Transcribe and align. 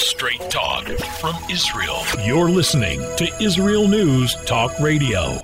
Straight 0.00 0.40
talk 0.50 0.86
from 1.20 1.34
Israel. 1.50 1.98
You're 2.24 2.48
listening 2.48 3.00
to 3.18 3.30
Israel 3.38 3.86
News 3.86 4.34
Talk 4.46 4.72
Radio. 4.80 5.38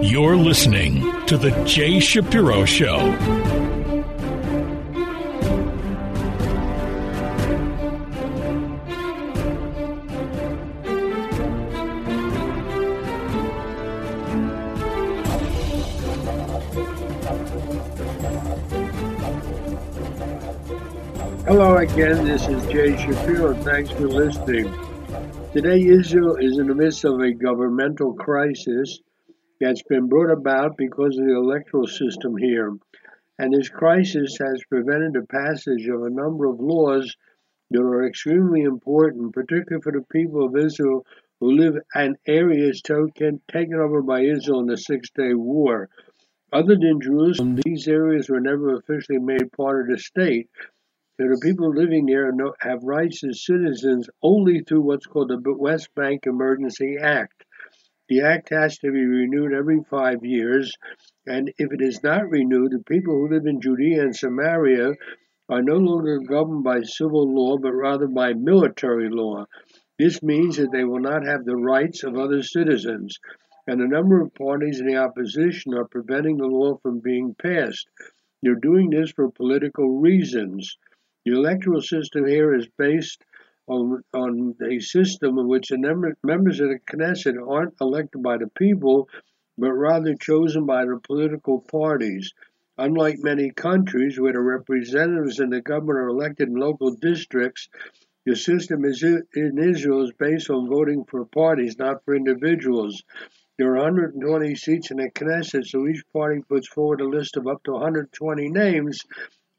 You're 0.00 0.36
listening 0.36 1.02
to 1.26 1.36
The 1.36 1.50
Jay 1.64 1.98
Shapiro 1.98 2.64
Show. 2.64 3.63
Hello 21.56 21.76
again, 21.76 22.24
this 22.24 22.48
is 22.48 22.66
Jay 22.66 22.96
Shapiro. 22.96 23.54
Thanks 23.62 23.88
for 23.92 24.08
listening. 24.08 24.74
Today, 25.52 25.80
Israel 25.82 26.34
is 26.34 26.58
in 26.58 26.66
the 26.66 26.74
midst 26.74 27.04
of 27.04 27.20
a 27.20 27.32
governmental 27.32 28.12
crisis 28.12 28.98
that's 29.60 29.84
been 29.84 30.08
brought 30.08 30.32
about 30.32 30.76
because 30.76 31.16
of 31.16 31.24
the 31.24 31.36
electoral 31.36 31.86
system 31.86 32.36
here. 32.36 32.72
And 33.38 33.54
this 33.54 33.68
crisis 33.68 34.36
has 34.40 34.64
prevented 34.68 35.12
the 35.12 35.28
passage 35.30 35.86
of 35.86 36.02
a 36.02 36.10
number 36.10 36.46
of 36.46 36.58
laws 36.58 37.14
that 37.70 37.80
are 37.80 38.04
extremely 38.04 38.62
important, 38.62 39.32
particularly 39.32 39.80
for 39.80 39.92
the 39.92 40.04
people 40.10 40.44
of 40.44 40.56
Israel 40.56 41.06
who 41.38 41.52
live 41.52 41.76
in 41.94 42.16
areas 42.26 42.82
taken 42.82 43.40
over 43.74 44.02
by 44.02 44.22
Israel 44.22 44.58
in 44.58 44.66
the 44.66 44.76
Six 44.76 45.08
Day 45.14 45.34
War. 45.34 45.88
Other 46.52 46.74
than 46.74 47.00
Jerusalem, 47.00 47.60
these 47.64 47.86
areas 47.86 48.28
were 48.28 48.40
never 48.40 48.74
officially 48.74 49.20
made 49.20 49.52
part 49.52 49.82
of 49.82 49.88
the 49.88 49.98
state. 50.02 50.48
So 51.16 51.28
the 51.28 51.38
people 51.40 51.70
living 51.72 52.06
there 52.06 52.32
have 52.58 52.82
rights 52.82 53.22
as 53.22 53.44
citizens 53.44 54.10
only 54.20 54.62
through 54.62 54.80
what's 54.80 55.06
called 55.06 55.28
the 55.28 55.54
West 55.56 55.94
Bank 55.94 56.26
Emergency 56.26 56.96
Act. 57.00 57.44
The 58.08 58.22
act 58.22 58.48
has 58.50 58.78
to 58.78 58.90
be 58.90 59.04
renewed 59.04 59.52
every 59.52 59.80
five 59.88 60.24
years, 60.24 60.74
and 61.24 61.52
if 61.56 61.72
it 61.72 61.80
is 61.80 62.02
not 62.02 62.28
renewed, 62.28 62.72
the 62.72 62.82
people 62.82 63.14
who 63.14 63.32
live 63.32 63.46
in 63.46 63.60
Judea 63.60 64.02
and 64.02 64.16
Samaria 64.16 64.94
are 65.48 65.62
no 65.62 65.76
longer 65.76 66.18
governed 66.18 66.64
by 66.64 66.82
civil 66.82 67.32
law, 67.32 67.58
but 67.58 67.74
rather 67.74 68.08
by 68.08 68.32
military 68.32 69.08
law. 69.08 69.44
This 70.00 70.20
means 70.20 70.56
that 70.56 70.72
they 70.72 70.82
will 70.82 70.98
not 71.00 71.24
have 71.24 71.44
the 71.44 71.56
rights 71.56 72.02
of 72.02 72.18
other 72.18 72.42
citizens, 72.42 73.20
and 73.68 73.80
a 73.80 73.86
number 73.86 74.20
of 74.20 74.34
parties 74.34 74.80
in 74.80 74.86
the 74.86 74.96
opposition 74.96 75.74
are 75.74 75.86
preventing 75.86 76.38
the 76.38 76.46
law 76.46 76.76
from 76.78 76.98
being 76.98 77.36
passed. 77.40 77.88
They're 78.42 78.56
doing 78.56 78.90
this 78.90 79.12
for 79.12 79.30
political 79.30 80.00
reasons. 80.00 80.76
The 81.24 81.32
electoral 81.32 81.80
system 81.80 82.26
here 82.26 82.54
is 82.54 82.68
based 82.76 83.24
on, 83.66 84.04
on 84.12 84.56
a 84.62 84.78
system 84.80 85.38
in 85.38 85.48
which 85.48 85.68
the 85.70 85.78
members 86.22 86.60
of 86.60 86.68
the 86.68 86.78
Knesset 86.80 87.36
aren't 87.36 87.80
elected 87.80 88.22
by 88.22 88.36
the 88.36 88.48
people, 88.48 89.08
but 89.56 89.72
rather 89.72 90.14
chosen 90.14 90.66
by 90.66 90.84
the 90.84 91.00
political 91.02 91.60
parties. 91.60 92.34
Unlike 92.76 93.20
many 93.20 93.50
countries 93.52 94.20
where 94.20 94.34
the 94.34 94.40
representatives 94.40 95.40
in 95.40 95.48
the 95.48 95.62
government 95.62 95.98
are 95.98 96.08
elected 96.08 96.48
in 96.48 96.56
local 96.56 96.94
districts, 96.94 97.70
the 98.26 98.36
system 98.36 98.84
is 98.84 99.02
in 99.02 99.58
Israel 99.58 100.02
is 100.02 100.12
based 100.12 100.50
on 100.50 100.68
voting 100.68 101.04
for 101.04 101.24
parties, 101.24 101.78
not 101.78 102.04
for 102.04 102.14
individuals. 102.14 103.02
There 103.56 103.70
are 103.76 103.84
120 103.84 104.54
seats 104.56 104.90
in 104.90 104.98
the 104.98 105.10
Knesset, 105.10 105.64
so 105.64 105.86
each 105.86 106.02
party 106.12 106.42
puts 106.46 106.68
forward 106.68 107.00
a 107.00 107.08
list 107.08 107.36
of 107.36 107.46
up 107.46 107.62
to 107.64 107.72
120 107.72 108.48
names, 108.48 109.00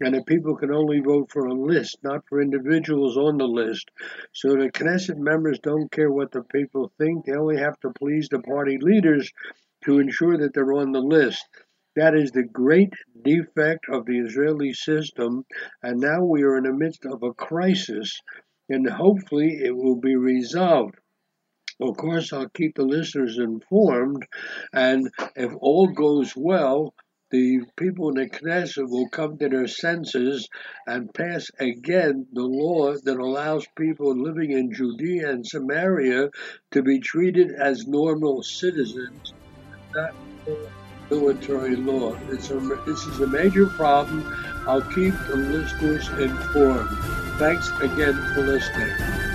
and 0.01 0.13
the 0.13 0.23
people 0.23 0.55
can 0.55 0.73
only 0.73 0.99
vote 0.99 1.31
for 1.31 1.45
a 1.45 1.53
list, 1.53 1.97
not 2.03 2.25
for 2.27 2.41
individuals 2.41 3.17
on 3.17 3.37
the 3.37 3.47
list. 3.47 3.89
So 4.33 4.49
the 4.49 4.71
Knesset 4.71 5.17
members 5.17 5.59
don't 5.59 5.91
care 5.91 6.11
what 6.11 6.31
the 6.31 6.43
people 6.43 6.91
think, 6.97 7.25
they 7.25 7.33
only 7.33 7.57
have 7.57 7.79
to 7.81 7.91
please 7.91 8.27
the 8.29 8.39
party 8.39 8.77
leaders 8.79 9.31
to 9.85 9.99
ensure 9.99 10.37
that 10.37 10.53
they're 10.53 10.73
on 10.73 10.91
the 10.91 10.99
list. 10.99 11.45
That 11.95 12.13
is 12.13 12.31
the 12.31 12.43
great 12.43 12.93
defect 13.23 13.85
of 13.89 14.05
the 14.05 14.19
Israeli 14.19 14.73
system, 14.73 15.45
and 15.81 16.01
now 16.01 16.25
we 16.25 16.43
are 16.43 16.57
in 16.57 16.65
the 16.65 16.73
midst 16.73 17.05
of 17.05 17.23
a 17.23 17.33
crisis, 17.33 18.19
and 18.67 18.89
hopefully 18.89 19.61
it 19.63 19.75
will 19.75 19.95
be 19.95 20.17
resolved. 20.17 20.95
Of 21.79 21.95
course, 21.95 22.33
I'll 22.33 22.49
keep 22.49 22.75
the 22.75 22.83
listeners 22.83 23.37
informed, 23.37 24.25
and 24.73 25.09
if 25.35 25.53
all 25.59 25.87
goes 25.87 26.33
well, 26.35 26.93
the 27.31 27.61
people 27.75 28.09
in 28.09 28.15
the 28.15 28.29
Knesset 28.29 28.89
will 28.89 29.09
come 29.09 29.37
to 29.37 29.49
their 29.49 29.67
senses 29.67 30.47
and 30.87 31.13
pass 31.13 31.49
again 31.59 32.27
the 32.33 32.43
law 32.43 32.93
that 32.93 33.17
allows 33.17 33.65
people 33.75 34.15
living 34.15 34.51
in 34.51 34.73
Judea 34.73 35.29
and 35.29 35.45
Samaria 35.45 36.29
to 36.71 36.83
be 36.83 36.99
treated 36.99 37.51
as 37.51 37.87
normal 37.87 38.43
citizens, 38.43 39.33
not 39.93 40.13
military 41.09 41.75
law. 41.75 42.17
It's 42.29 42.49
a, 42.51 42.59
this 42.85 43.05
is 43.05 43.19
a 43.19 43.27
major 43.27 43.67
problem. 43.67 44.25
I'll 44.67 44.81
keep 44.81 45.13
the 45.27 45.35
listeners 45.35 46.07
informed. 46.09 46.89
Thanks 47.37 47.69
again 47.81 48.15
for 48.33 48.41
listening. 48.41 49.34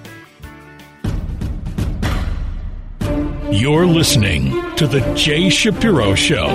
You're 3.51 3.85
listening 3.85 4.49
to 4.77 4.87
The 4.87 5.01
Jay 5.13 5.49
Shapiro 5.49 6.15
Show. 6.15 6.47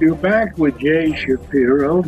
You're 0.00 0.16
back 0.16 0.56
with 0.56 0.78
Jay 0.78 1.14
Shapiro. 1.14 2.02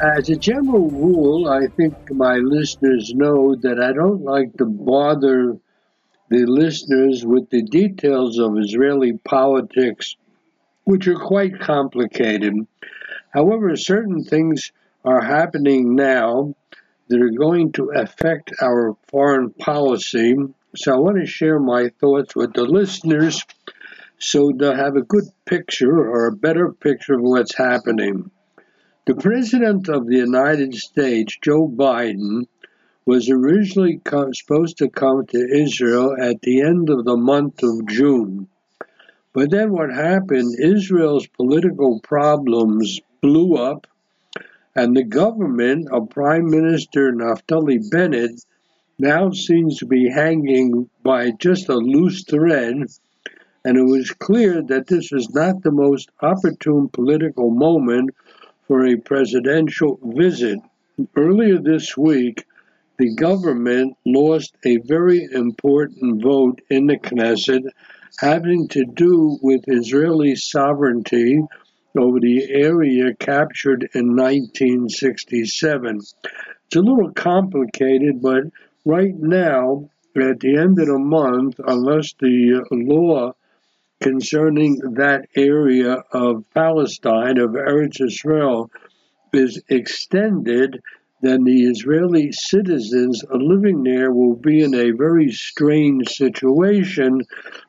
As 0.00 0.30
a 0.30 0.36
general 0.36 0.90
rule, 0.90 1.46
I 1.46 1.66
think 1.76 1.94
my 2.10 2.36
listeners 2.36 3.12
know 3.14 3.54
that 3.56 3.78
I 3.78 3.92
don't 3.92 4.22
like 4.22 4.56
to 4.56 4.64
bother 4.64 5.58
the 6.30 6.46
listeners 6.46 7.26
with 7.26 7.50
the 7.50 7.62
details 7.62 8.38
of 8.38 8.56
Israeli 8.56 9.18
politics, 9.18 10.16
which 10.84 11.08
are 11.08 11.18
quite 11.18 11.60
complicated. 11.60 12.54
However, 13.30 13.74
certain 13.76 14.22
things 14.22 14.72
are 15.04 15.20
happening 15.20 15.96
now 15.96 16.54
that 17.08 17.20
are 17.20 17.30
going 17.30 17.72
to 17.72 17.90
affect 17.90 18.52
our 18.62 18.96
foreign 19.08 19.50
policy. 19.50 20.36
So 20.76 20.94
I 20.94 20.98
want 20.98 21.18
to 21.18 21.26
share 21.26 21.58
my 21.58 21.90
thoughts 22.00 22.36
with 22.36 22.52
the 22.54 22.62
listeners 22.62 23.44
so 24.20 24.52
they'll 24.54 24.76
have 24.76 24.96
a 24.96 25.02
good 25.02 25.24
picture 25.46 25.98
or 25.98 26.26
a 26.26 26.36
better 26.36 26.72
picture 26.72 27.14
of 27.14 27.22
what's 27.22 27.56
happening. 27.56 28.30
The 29.06 29.14
President 29.14 29.88
of 29.88 30.06
the 30.06 30.18
United 30.18 30.74
States, 30.74 31.36
Joe 31.42 31.66
Biden, 31.66 32.46
was 33.06 33.30
originally 33.30 34.00
supposed 34.32 34.78
to 34.78 34.88
come 34.88 35.26
to 35.26 35.38
Israel 35.38 36.16
at 36.20 36.42
the 36.42 36.60
end 36.60 36.90
of 36.90 37.04
the 37.04 37.16
month 37.16 37.62
of 37.62 37.86
June. 37.86 38.48
But 39.32 39.50
then 39.50 39.72
what 39.72 39.92
happened, 39.92 40.58
Israel's 40.58 41.26
political 41.26 42.00
problems 42.00 43.00
blew 43.20 43.56
up, 43.56 43.86
and 44.74 44.96
the 44.96 45.04
government 45.04 45.88
of 45.90 46.10
Prime 46.10 46.50
Minister 46.50 47.12
Naftali 47.12 47.90
Bennett 47.90 48.44
now 48.98 49.30
seems 49.30 49.78
to 49.78 49.86
be 49.86 50.10
hanging 50.10 50.90
by 51.02 51.30
just 51.30 51.68
a 51.68 51.76
loose 51.76 52.24
thread 52.24 52.86
and 53.64 53.76
it 53.76 53.82
was 53.82 54.10
clear 54.10 54.62
that 54.62 54.86
this 54.86 55.10
was 55.12 55.28
not 55.34 55.62
the 55.62 55.70
most 55.70 56.10
opportune 56.22 56.88
political 56.88 57.50
moment 57.50 58.10
for 58.66 58.86
a 58.86 58.96
presidential 58.96 59.98
visit. 60.02 60.58
Earlier 61.16 61.58
this 61.58 61.96
week, 61.96 62.44
the 63.00 63.14
government 63.14 63.96
lost 64.04 64.54
a 64.66 64.76
very 64.84 65.26
important 65.32 66.22
vote 66.22 66.60
in 66.68 66.86
the 66.86 66.98
Knesset 66.98 67.62
having 68.18 68.68
to 68.68 68.84
do 68.84 69.38
with 69.40 69.64
Israeli 69.68 70.36
sovereignty 70.36 71.40
over 71.96 72.20
the 72.20 72.44
area 72.50 73.14
captured 73.14 73.88
in 73.94 74.14
1967. 74.14 75.96
It's 75.96 76.76
a 76.76 76.80
little 76.80 77.10
complicated, 77.12 78.20
but 78.20 78.44
right 78.84 79.16
now, 79.16 79.88
at 80.14 80.40
the 80.40 80.58
end 80.58 80.78
of 80.78 80.88
the 80.88 80.98
month, 80.98 81.58
unless 81.66 82.12
the 82.20 82.62
law 82.70 83.32
concerning 84.02 84.76
that 84.96 85.26
area 85.34 86.04
of 86.12 86.44
Palestine, 86.52 87.38
of 87.38 87.52
Eretz 87.52 88.02
Israel, 88.02 88.70
is 89.32 89.62
extended, 89.70 90.82
then 91.22 91.44
the 91.44 91.64
Israeli 91.64 92.32
citizens 92.32 93.22
living 93.30 93.82
there 93.82 94.10
will 94.10 94.36
be 94.36 94.62
in 94.62 94.74
a 94.74 94.92
very 94.92 95.30
strange 95.32 96.08
situation 96.08 97.22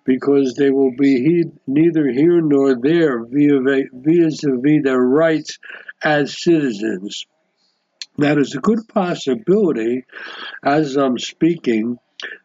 because 0.06 0.56
they 0.56 0.72
will 0.72 0.96
be 0.98 1.22
he, 1.22 1.44
neither 1.68 2.10
here 2.10 2.42
nor 2.42 2.76
there 2.76 3.26
vis 3.26 4.44
a 4.44 4.56
vis 4.56 4.84
their 4.84 5.02
rights 5.02 5.60
as 6.02 6.42
citizens. 6.42 7.26
That 8.18 8.38
is 8.38 8.56
a 8.56 8.60
good 8.60 8.88
possibility, 8.88 10.06
as 10.64 10.96
I'm 10.96 11.18
speaking, 11.18 11.98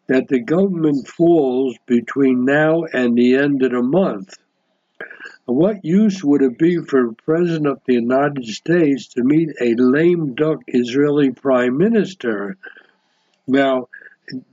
that 0.09 0.29
the 0.29 0.41
government 0.41 1.07
falls 1.07 1.77
between 1.87 2.45
now 2.45 2.85
and 2.85 3.17
the 3.17 3.37
end 3.37 3.63
of 3.63 3.73
the 3.73 3.83
month. 3.83 4.35
What 5.47 5.85
use 5.85 6.25
would 6.25 6.43
it 6.43 6.59
be 6.59 6.79
for 6.79 7.07
the 7.07 7.15
President 7.25 7.69
of 7.69 7.81
the 7.87 7.95
United 7.95 8.45
States 8.47 9.07
to 9.15 9.23
meet 9.23 9.51
a 9.61 9.77
lame 9.77 10.35
duck 10.35 10.63
Israeli 10.67 11.31
Prime 11.31 11.79
Minister? 11.79 12.57
Now, 13.47 13.89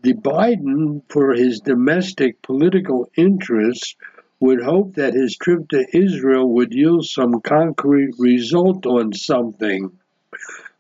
the 0.04 0.13
Biden, 0.13 1.01
for 1.10 1.34
his 1.34 1.62
domestic 1.62 2.44
political 2.44 3.10
interests, 3.18 3.95
would 4.40 4.62
hope 4.62 4.94
that 4.94 5.16
his 5.16 5.36
trip 5.36 5.68
to 5.69 5.84
Israel 5.94 6.48
would 6.54 6.74
yield 6.74 7.06
some 7.06 7.42
concrete 7.42 8.13
result 8.19 8.86
on 8.86 9.13
something 9.13 9.92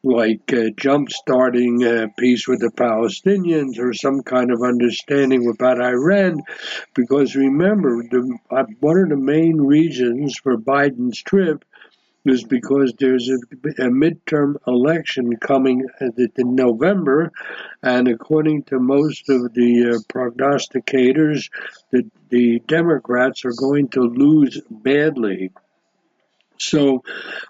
like 0.03 0.51
uh, 0.53 0.69
jump 0.75 1.09
starting 1.09 1.83
uh, 1.83 2.07
peace 2.17 2.47
with 2.47 2.59
the 2.59 2.71
Palestinians 2.71 3.79
or 3.79 3.93
some 3.93 4.21
kind 4.21 4.51
of 4.51 4.61
understanding 4.61 5.49
about 5.49 5.81
Iran. 5.81 6.41
Because 6.93 7.35
remember, 7.35 8.03
the, 8.03 8.37
uh, 8.51 8.65
one 8.79 8.99
of 8.99 9.09
the 9.09 9.17
main 9.17 9.57
reasons 9.57 10.37
for 10.37 10.57
Biden's 10.57 11.21
trip 11.21 11.63
is 12.25 12.43
because 12.43 12.93
there's 12.99 13.29
a, 13.29 13.35
a 13.83 13.89
midterm 13.89 14.55
election 14.65 15.35
coming 15.37 15.85
in 15.99 16.55
November, 16.55 17.31
and 17.81 18.07
according 18.07 18.63
to 18.63 18.79
most 18.79 19.29
of 19.29 19.53
the 19.53 19.89
uh, 19.89 20.13
prognosticators, 20.13 21.49
the, 21.91 22.09
the 22.29 22.61
Democrats 22.67 23.43
are 23.43 23.53
going 23.57 23.89
to 23.89 24.01
lose 24.01 24.61
badly. 24.69 25.51
So, 26.59 27.03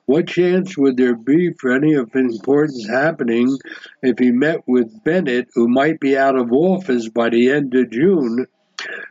what 0.05 0.27
chance 0.27 0.77
would 0.77 0.97
there 0.97 1.15
be 1.15 1.51
for 1.53 1.71
any 1.71 1.93
of 1.93 2.15
importance 2.15 2.87
happening 2.87 3.57
if 4.01 4.17
he 4.17 4.31
met 4.31 4.67
with 4.67 5.03
Bennett, 5.03 5.49
who 5.53 5.67
might 5.67 5.99
be 5.99 6.17
out 6.17 6.37
of 6.37 6.51
office 6.51 7.09
by 7.09 7.29
the 7.29 7.51
end 7.51 7.75
of 7.75 7.91
June, 7.91 8.47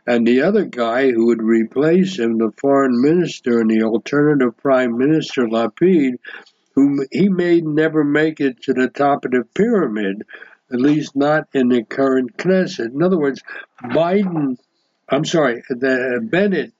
and 0.05 0.27
the 0.27 0.41
other 0.41 0.65
guy 0.65 1.11
who 1.11 1.27
would 1.27 1.41
replace 1.41 2.19
him, 2.19 2.37
the 2.37 2.51
foreign 2.59 3.01
minister 3.01 3.59
and 3.59 3.69
the 3.69 3.83
alternative 3.83 4.57
prime 4.57 4.97
minister, 4.97 5.47
Lapid, 5.47 6.17
whom 6.75 6.99
he 7.11 7.29
may 7.29 7.61
never 7.61 8.03
make 8.03 8.39
it 8.39 8.61
to 8.63 8.73
the 8.73 8.89
top 8.89 9.25
of 9.25 9.31
the 9.31 9.43
pyramid, 9.55 10.23
at 10.71 10.79
least 10.79 11.15
not 11.15 11.47
in 11.53 11.69
the 11.69 11.83
current 11.83 12.35
Knesset. 12.37 12.93
In 12.93 13.03
other 13.03 13.17
words, 13.17 13.41
Biden, 13.81 14.57
I'm 15.07 15.25
sorry, 15.25 15.63
the 15.69 16.19
Bennett 16.21 16.73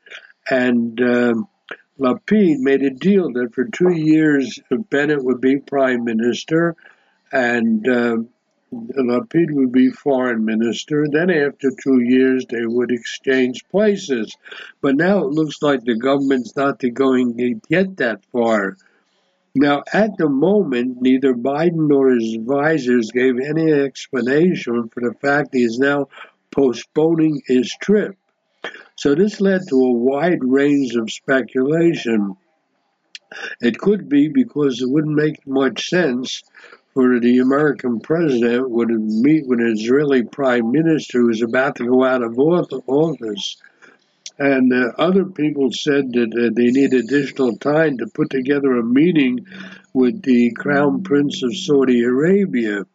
and 0.50 1.00
um, 1.02 1.48
Lapid 2.00 2.60
made 2.60 2.82
a 2.82 2.90
deal 2.90 3.32
that 3.34 3.54
for 3.54 3.66
two 3.66 3.92
years 3.92 4.60
Bennett 4.90 5.24
would 5.24 5.42
be 5.42 5.58
prime 5.58 6.04
minister 6.04 6.76
and 7.32 7.88
uh, 7.88 8.18
Lapid 8.74 9.52
would 9.52 9.72
be 9.72 9.90
foreign 9.90 10.46
minister. 10.46 11.06
Then, 11.08 11.30
after 11.30 11.70
two 11.72 12.00
years, 12.00 12.46
they 12.50 12.66
would 12.66 12.92
exchange 12.92 13.66
places. 13.70 14.36
But 14.82 14.96
now 14.96 15.20
it 15.20 15.32
looks 15.32 15.62
like 15.62 15.84
the 15.84 15.96
government's 15.96 16.56
not 16.56 16.82
going 16.94 17.38
to 17.38 17.62
get 17.70 17.98
that 17.98 18.26
far. 18.32 18.78
Now, 19.56 19.84
at 19.94 20.18
the 20.18 20.30
moment, 20.30 21.02
neither 21.02 21.36
Biden 21.36 21.88
nor 21.88 22.12
his 22.12 22.34
advisors 22.34 23.12
gave 23.12 23.40
any 23.40 23.72
explanation 23.72 24.90
for 24.90 25.02
the 25.02 25.14
fact 25.22 25.54
he 25.54 25.64
is 25.64 25.78
now 25.78 26.08
postponing 26.50 27.44
his 27.46 27.72
trip. 27.80 28.18
So 28.96 29.16
this 29.16 29.42
led 29.42 29.62
to 29.70 29.76
a 29.76 29.92
wide 29.92 30.44
range 30.44 30.96
of 30.96 31.12
speculation. 31.12 32.36
It 33.60 33.80
could 33.80 34.08
be 34.08 34.28
because 34.28 34.82
it 34.82 34.90
wouldn't 34.90 35.16
make 35.16 35.48
much 35.48 35.90
sense 35.90 36.44
for 36.94 37.20
the 37.20 37.40
American 37.40 38.00
president 38.00 38.70
would 38.70 38.90
meet 38.90 39.48
with 39.48 39.60
an 39.60 39.74
Israeli 39.76 40.24
prime 40.24 40.72
minister 40.72 41.22
who's 41.22 41.42
about 41.42 41.78
to 41.78 41.88
go 41.88 42.04
out 42.04 42.22
of 42.22 42.38
office. 42.38 43.58
And 44.38 44.72
uh, 44.72 44.92
other 44.98 45.26
people 45.26 45.72
said 45.72 46.12
that 46.14 46.34
uh, 46.34 46.54
they 46.54 46.72
need 46.72 46.94
additional 46.94 47.58
time 47.58 47.98
to 47.98 48.08
put 48.08 48.30
together 48.30 48.78
a 48.78 48.84
meeting 48.84 49.46
with 49.94 50.22
the 50.22 50.52
Crown 50.52 51.04
Prince 51.04 51.44
of 51.44 51.56
Saudi 51.56 52.04
Arabia. 52.04 52.86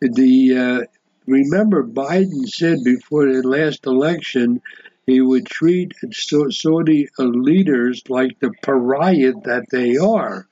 The 0.00 0.58
uh, 0.58 0.80
remember 1.26 1.84
Biden 1.84 2.46
said 2.48 2.78
before 2.84 3.26
the 3.26 3.46
last 3.46 3.86
election 3.86 4.60
he 5.08 5.22
would 5.22 5.46
treat 5.46 5.94
Saudi 6.12 7.08
leaders 7.18 8.02
like 8.10 8.38
the 8.40 8.52
pariah 8.62 9.32
that 9.44 9.64
they 9.70 9.96
are. 9.96 10.46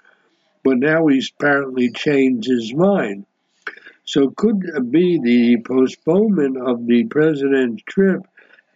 But 0.64 0.78
now 0.78 1.08
he's 1.08 1.30
apparently 1.30 1.90
changed 1.90 2.48
his 2.48 2.72
mind. 2.72 3.26
So 4.06 4.30
could 4.30 4.90
be 4.90 5.20
the 5.22 5.62
postponement 5.62 6.56
of 6.56 6.86
the 6.86 7.04
president's 7.04 7.82
trip 7.82 8.22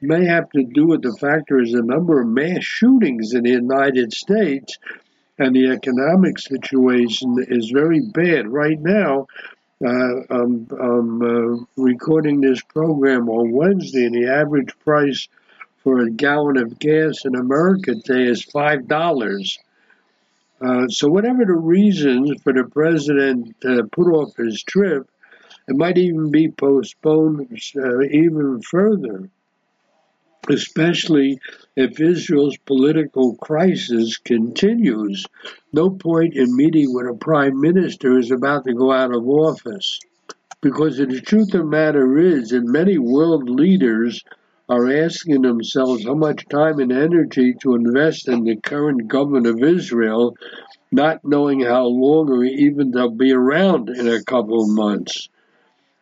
may 0.03 0.27
have 0.27 0.50
to 0.50 0.65
do 0.65 0.88
with 0.88 1.00
the 1.00 1.17
fact 1.19 1.44
there 1.49 1.62
is 1.62 1.73
a 1.73 1.83
number 1.83 2.21
of 2.21 2.29
mass 2.29 2.62
shootings 2.62 3.33
in 3.33 3.44
the 3.44 3.50
United 3.50 4.12
States 4.12 4.76
and 5.38 5.56
the 5.56 5.69
economic 5.69 6.38
situation 6.38 7.37
is 7.49 7.71
very 7.71 8.00
bad. 8.00 8.47
Right 8.49 8.78
now, 8.78 9.28
uh, 9.83 10.21
I'm, 10.28 10.69
I'm 10.78 11.23
uh, 11.23 11.64
recording 11.78 12.43
this 12.43 12.61
program 12.61 13.31
on 13.31 13.50
Wednesday, 13.50 14.04
and 14.04 14.14
the 14.14 14.31
average 14.31 14.78
price 14.81 15.26
for 15.82 16.00
a 16.00 16.10
gallon 16.10 16.56
of 16.58 16.78
gas 16.78 17.25
in 17.25 17.34
America 17.34 17.94
today 17.94 18.25
is 18.25 18.42
five 18.42 18.87
dollars. 18.87 19.58
Uh, 20.60 20.87
so 20.88 21.08
whatever 21.08 21.44
the 21.44 21.52
reasons 21.52 22.30
for 22.42 22.52
the 22.52 22.64
president 22.64 23.58
to 23.62 23.84
put 23.84 24.08
off 24.12 24.37
his 24.37 24.62
trip, 24.62 25.08
it 25.68 25.75
might 25.76 25.96
even 25.96 26.30
be 26.30 26.50
postponed 26.50 27.49
uh, 27.76 28.00
even 28.00 28.60
further, 28.60 29.30
especially 30.50 31.40
if 31.76 31.99
Israel's 31.99 32.58
political 32.58 33.37
crisis 33.37 34.18
continues. 34.18 35.25
No 35.72 35.88
point 35.88 36.34
in 36.37 36.54
meeting 36.54 36.92
when 36.92 37.06
a 37.06 37.14
prime 37.14 37.58
minister 37.58 38.18
is 38.18 38.30
about 38.30 38.64
to 38.64 38.75
go 38.75 38.92
out 38.92 39.14
of 39.14 39.26
office. 39.26 39.99
Because 40.60 40.99
the 40.99 41.22
truth 41.22 41.54
of 41.54 41.60
the 41.60 41.64
matter 41.64 42.18
is 42.18 42.50
that 42.50 42.64
many 42.64 42.99
world 42.99 43.49
leaders 43.49 44.22
are 44.71 44.89
asking 44.89 45.43
themselves 45.43 46.05
how 46.05 46.15
much 46.15 46.47
time 46.49 46.79
and 46.79 46.93
energy 46.93 47.55
to 47.55 47.75
invest 47.75 48.29
in 48.29 48.45
the 48.45 48.55
current 48.55 49.09
government 49.09 49.49
of 49.49 49.65
Israel, 49.65 50.37
not 50.93 51.25
knowing 51.25 51.59
how 51.59 51.87
long 51.87 52.31
or 52.31 52.45
even 52.45 52.93
they'll 52.93 53.11
be 53.11 53.33
around 53.33 53.89
in 53.89 54.07
a 54.07 54.23
couple 54.23 54.62
of 54.62 54.71
months. 54.71 55.29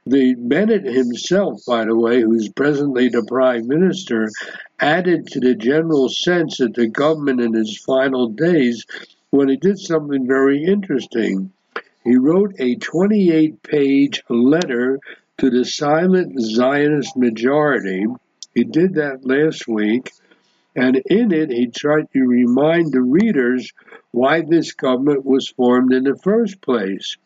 The 0.05 0.35
Bennett 0.35 0.85
himself, 0.85 1.63
by 1.67 1.87
the 1.87 1.97
way, 1.97 2.21
who's 2.21 2.51
presently 2.51 3.09
the 3.09 3.25
prime 3.25 3.69
minister, 3.69 4.29
added 4.79 5.29
to 5.29 5.41
the 5.41 5.55
general 5.55 6.11
sense 6.11 6.59
that 6.59 6.75
the 6.75 6.89
government 6.89 7.41
in 7.41 7.57
its 7.57 7.83
final 7.83 8.29
days 8.29 8.85
when 9.31 9.49
he 9.49 9.57
did 9.57 9.79
something 9.79 10.27
very 10.27 10.63
interesting. 10.63 11.53
He 12.05 12.17
wrote 12.17 12.55
a 12.59 12.75
28 12.77 13.63
page 13.63 14.23
letter 14.29 15.01
to 15.39 15.49
the 15.49 15.65
silent 15.65 16.39
Zionist 16.39 17.17
majority 17.17 18.05
he 18.59 18.65
did 18.65 18.95
that 18.95 19.25
last 19.25 19.69
week, 19.69 20.11
and 20.75 20.97
in 21.07 21.33
it, 21.33 21.51
he 21.51 21.69
tried 21.69 22.11
to 22.13 22.21
remind 22.21 22.91
the 22.91 23.01
readers 23.01 23.73
why 24.11 24.41
this 24.41 24.73
government 24.73 25.25
was 25.25 25.49
formed 25.49 25.93
in 25.93 26.03
the 26.03 26.19
first 26.25 26.61
place. 26.61 27.17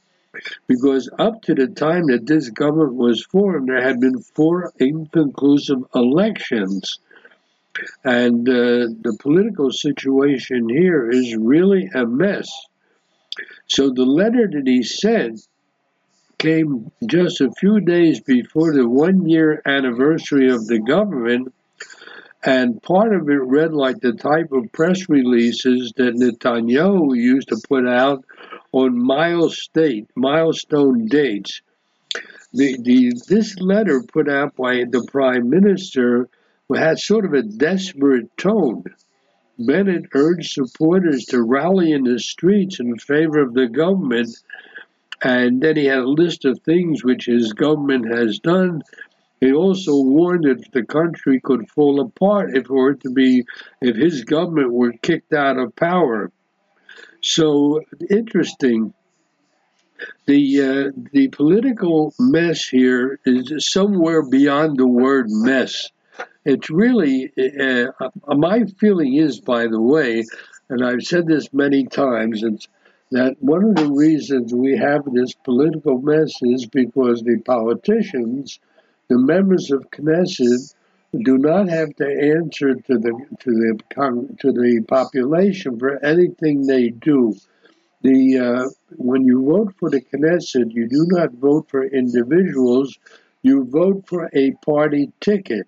Because 0.67 1.09
up 1.19 1.41
to 1.43 1.55
the 1.55 1.69
time 1.69 2.09
that 2.09 2.27
this 2.27 2.51
government 2.51 2.95
was 2.95 3.25
formed, 3.25 3.69
there 3.69 3.81
had 3.83 3.99
been 3.99 4.21
four 4.21 4.73
inconclusive 4.79 5.83
elections. 5.95 6.99
And 8.05 8.47
uh, 8.47 8.93
the 9.07 9.17
political 9.19 9.71
situation 9.71 10.69
here 10.69 11.09
is 11.09 11.35
really 11.35 11.89
a 11.95 12.05
mess. 12.05 12.51
So 13.69 13.89
the 13.89 14.05
letter 14.05 14.49
that 14.53 14.67
he 14.67 14.83
sent 14.83 15.41
came 16.43 16.91
just 17.07 17.41
a 17.41 17.53
few 17.53 17.79
days 17.81 18.21
before 18.21 18.75
the 18.75 18.89
one 18.89 19.29
year 19.29 19.63
anniversary 19.65 20.51
of 20.51 20.67
the 20.67 20.81
government. 20.81 21.55
And 22.45 22.83
part 22.83 23.15
of 23.15 23.29
it 23.29 23.41
read 23.41 23.73
like 23.73 24.01
the 24.01 24.15
type 24.15 24.51
of 24.51 24.73
press 24.73 25.09
releases 25.09 25.93
that 25.97 26.17
Netanyahu 26.17 27.17
used 27.17 27.49
to 27.49 27.63
put 27.69 27.87
out 27.87 28.25
on 28.73 29.01
milestone, 29.01 30.09
milestone 30.17 31.07
dates. 31.07 31.63
The, 32.53 32.77
the, 32.83 33.13
this 33.29 33.57
letter 33.61 34.03
put 34.03 34.29
out 34.29 34.57
by 34.57 34.85
the 34.91 35.07
prime 35.11 35.49
minister 35.49 36.29
had 36.75 36.99
sort 36.99 37.25
of 37.25 37.35
a 37.35 37.43
desperate 37.43 38.37
tone. 38.37 38.83
Bennett 39.59 40.07
urged 40.15 40.51
supporters 40.51 41.27
to 41.27 41.43
rally 41.43 41.93
in 41.93 42.03
the 42.03 42.19
streets 42.19 42.81
in 42.81 42.99
favor 42.99 43.41
of 43.41 43.55
the 43.55 43.69
government 43.69 44.31
and 45.23 45.63
then 45.63 45.77
he 45.77 45.87
had 45.87 45.99
a 45.99 46.09
list 46.09 46.45
of 46.45 46.61
things 46.61 47.05
which 47.05 47.27
his 47.27 47.53
government 47.53 48.13
has 48.13 48.39
done. 48.41 48.83
He 49.41 49.53
also 49.53 50.01
warned 50.01 50.45
that 50.45 50.71
the 50.73 50.85
country 50.85 51.41
could 51.41 51.69
fall 51.71 52.01
apart 52.01 52.51
if 52.51 52.65
it 52.65 52.71
were 52.71 52.95
to 52.95 53.11
be, 53.11 53.45
if 53.81 53.97
his 53.97 54.25
government 54.25 54.73
were 54.73 54.93
kicked 55.03 55.33
out 55.33 55.59
of 55.59 55.75
power. 55.77 56.31
So 57.23 57.81
interesting. 58.11 58.95
The 60.27 60.63
uh, 60.63 61.01
the 61.13 61.29
political 61.29 62.13
mess 62.19 62.67
here 62.67 63.21
is 63.25 63.73
somewhere 63.73 64.29
beyond 64.29 64.77
the 64.77 64.87
word 64.87 65.27
mess. 65.29 65.89
It's 66.45 66.71
really 66.71 67.33
uh, 67.39 67.93
uh 68.01 68.35
my 68.35 68.65
feeling 68.81 69.15
is, 69.15 69.41
by 69.41 69.69
the 69.69 69.81
way, 69.81 70.25
and 70.69 70.85
I've 70.85 71.03
said 71.03 71.29
this 71.29 71.53
many 71.53 71.87
times. 71.87 72.43
It's 72.43 72.67
that 73.13 73.37
one 73.41 73.63
of 73.63 73.75
the 73.77 73.91
reasons 73.91 74.55
we 74.55 74.75
have 74.77 75.05
this 75.13 75.35
political 75.35 76.01
mess 76.01 76.33
is 76.41 76.65
because 76.65 77.23
the 77.23 77.39
politicians, 77.45 78.59
the 79.09 79.19
members 79.19 79.71
of 79.71 79.91
Knesset, 79.91 80.75
do 81.23 81.37
not 81.37 81.69
have 81.69 81.95
to 81.97 82.07
answer 82.07 82.75
to 82.75 82.99
the 82.99 83.13
to 83.41 83.51
the 83.51 84.37
to 84.41 84.53
the 84.53 84.83
population 84.89 85.79
for 85.79 86.03
anything 86.03 86.67
they 86.67 86.89
do. 86.89 87.37
The 88.01 88.39
uh, 88.39 88.69
when 88.97 89.27
you 89.27 89.45
vote 89.45 89.75
for 89.79 89.91
the 89.91 90.01
Knesset, 90.01 90.73
you 90.73 90.89
do 90.89 91.07
not 91.11 91.33
vote 91.35 91.69
for 91.69 91.85
individuals. 91.85 92.99
You 93.43 93.65
vote 93.65 94.05
for 94.09 94.31
a 94.33 94.53
party 94.65 95.13
ticket. 95.21 95.67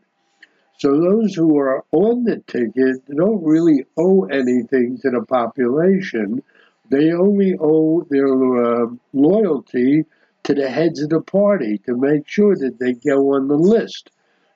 So 0.79 0.99
those 0.99 1.35
who 1.35 1.59
are 1.59 1.85
on 1.93 2.25
the 2.25 2.39
ticket 2.47 3.05
don't 3.15 3.45
really 3.45 3.85
owe 3.99 4.25
anything 4.25 4.99
to 5.03 5.11
the 5.11 5.27
population 5.27 6.43
they 6.91 7.13
only 7.13 7.55
owe 7.61 8.07
their 8.11 8.85
uh, 8.85 8.87
loyalty 9.13 10.05
to 10.45 10.55
the 10.55 10.69
heads 10.69 11.03
of 11.03 11.11
the 11.11 11.21
party 11.21 11.79
to 11.79 11.97
make 11.97 12.29
sure 12.29 12.55
that 12.57 12.79
they 12.79 12.93
go 12.93 13.35
on 13.35 13.49
the 13.49 13.57
list 13.57 14.11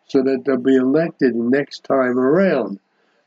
so 0.06 0.22
that 0.22 0.44
they'll 0.44 0.58
be 0.58 0.76
elected 0.76 1.34
next 1.34 1.84
time 1.84 2.18
around. 2.18 2.78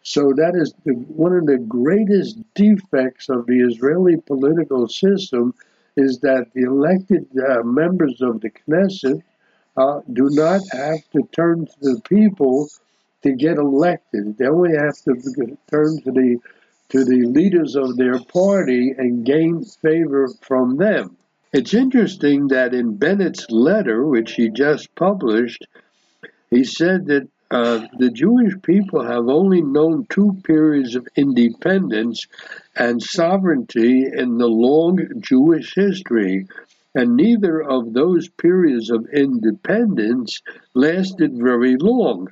So 0.03 0.34
that 0.34 0.55
is 0.55 0.74
the, 0.84 0.93
one 0.93 1.34
of 1.34 1.46
the 1.46 1.58
greatest 1.58 2.39
defects 2.55 3.29
of 3.29 3.46
the 3.46 3.62
Israeli 3.62 4.17
political 4.17 4.88
system 4.88 5.53
is 5.96 6.20
that 6.20 6.48
the 6.53 6.63
elected 6.63 7.27
uh, 7.38 7.63
members 7.63 8.22
of 8.22 8.41
the 8.41 8.50
Knesset 8.50 9.22
uh, 9.77 10.01
do 10.12 10.29
not 10.31 10.62
have 10.72 11.00
to 11.12 11.27
turn 11.31 11.65
to 11.65 11.74
the 11.81 12.01
people 12.01 12.70
to 13.24 13.34
get 13.34 13.58
elected. 13.58 14.38
They 14.38 14.48
only 14.48 14.75
have 14.75 14.98
to 15.03 15.58
turn 15.70 16.01
to 16.01 16.12
the 16.12 16.38
to 16.92 17.06
the 17.06 17.26
leaders 17.26 17.76
of 17.76 17.96
their 17.96 18.20
party 18.20 18.94
and 18.98 19.26
gain 19.26 19.64
favor 19.64 20.28
from 20.42 20.78
them. 20.78 21.18
It's 21.54 21.74
interesting 21.74 22.48
that 22.50 22.74
in 22.74 22.98
Bennett's 22.98 23.50
letter, 23.50 24.06
which 24.06 24.34
he 24.34 24.50
just 24.50 24.94
published, 24.96 25.66
he 26.50 26.64
said 26.66 27.06
that 27.08 27.28
uh, 27.50 27.88
the 27.98 28.10
Jewish 28.10 28.54
people 28.62 29.04
have 29.06 29.28
only 29.28 29.62
known 29.62 30.06
two 30.10 30.38
periods 30.44 30.96
of 30.96 31.08
independence 31.16 32.28
and 32.76 33.02
sovereignty 33.02 34.06
in 34.06 34.38
the 34.38 34.48
long 34.48 35.00
Jewish 35.20 35.76
history, 35.76 36.48
and 36.96 37.16
neither 37.16 37.62
of 37.62 37.94
those 37.94 38.30
periods 38.30 38.90
of 38.90 39.08
independence 39.14 40.42
lasted 40.74 41.34
very 41.36 41.76
long. 41.78 42.32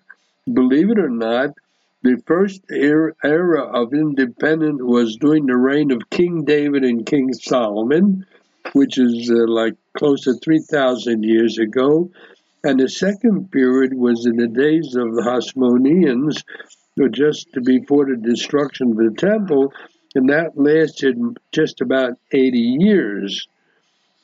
Believe 0.52 0.90
it 0.90 1.00
or 1.00 1.10
not, 1.10 1.52
the 2.02 2.22
first 2.26 2.62
era 2.72 3.64
of 3.64 3.94
independence 3.94 4.80
was 4.82 5.18
during 5.18 5.46
the 5.46 5.58
reign 5.58 5.92
of 5.92 6.10
King 6.10 6.46
David 6.46 6.84
and 6.84 7.06
King 7.06 7.34
Solomon, 7.34 8.26
which 8.74 8.98
is 8.98 9.30
uh, 9.30 9.48
like 9.48 9.76
close 9.98 10.22
to 10.24 10.36
3,000 10.36 11.24
years 11.24 11.58
ago. 11.58 12.10
And 12.64 12.80
the 12.80 12.90
second 12.90 13.52
period 13.52 13.94
was 13.94 14.26
in 14.26 14.38
the 14.38 14.48
days 14.48 14.96
of 14.96 15.14
the 15.14 15.22
Hasmoneans, 15.22 16.44
just 17.12 17.48
before 17.64 18.06
the 18.06 18.18
destruction 18.18 18.92
of 18.92 18.98
the 18.98 19.16
temple, 19.18 19.74
and 20.16 20.30
that 20.30 20.58
lasted 20.58 21.18
just 21.52 21.82
about 21.82 22.14
80 22.32 22.58
years. 22.80 23.48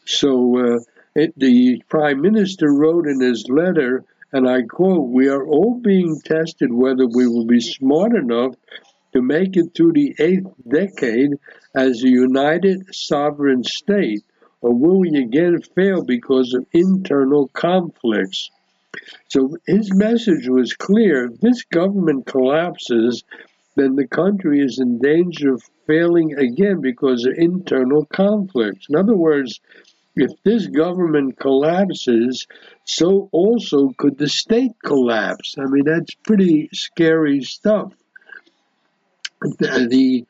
So 0.06 0.58
uh, 0.58 0.80
it, 1.16 1.34
the 1.38 1.82
prime 1.88 2.22
minister 2.22 2.74
wrote 2.74 3.08
in 3.08 3.22
his 3.22 3.48
letter 3.50 4.04
and 4.36 4.50
I 4.50 4.64
quote, 4.64 5.10
We 5.10 5.30
are 5.30 5.48
all 5.48 5.80
being 5.82 6.20
tested 6.20 6.70
whether 6.70 7.08
we 7.08 7.26
will 7.26 7.46
be 7.46 7.62
smart 7.62 8.14
enough 8.14 8.54
to 9.14 9.22
make 9.22 9.56
it 9.56 9.74
through 9.74 9.94
the 9.94 10.14
eighth 10.20 10.52
decade 10.68 11.32
as 11.74 12.04
a 12.04 12.10
united 12.10 12.94
sovereign 12.94 13.64
state, 13.64 14.26
or 14.60 14.74
will 14.74 15.00
we 15.00 15.18
again 15.18 15.62
fail 15.74 16.04
because 16.04 16.54
of 16.54 16.68
internal 16.74 17.48
conflicts? 17.54 18.50
So 19.30 19.56
his 19.66 19.96
message 19.96 20.50
was 20.50 20.74
clear. 20.74 21.28
If 21.28 21.40
this 21.40 21.64
government 21.64 22.26
collapses, 22.26 23.24
then 23.78 23.96
the 23.96 24.08
country 24.08 24.60
is 24.60 24.80
in 24.80 25.00
danger 25.00 25.54
of 25.54 25.64
failing 25.88 26.34
again 26.38 26.82
because 26.82 27.26
of 27.26 27.36
internal 27.38 28.06
conflicts. 28.06 28.88
In 28.90 28.98
other 28.98 29.16
words, 29.16 29.62
if 30.16 30.32
this 30.44 30.68
government 30.68 31.38
collapses, 31.40 32.48
so 32.86 33.30
also 33.32 33.94
could 33.98 34.18
the 34.18 34.30
state 34.30 34.74
collapse. 34.84 35.56
I 35.58 35.66
mean, 35.66 35.86
that's 35.86 36.16
pretty 36.26 36.70
scary 36.74 37.42
stuff. 37.42 37.94
The 39.42 40.26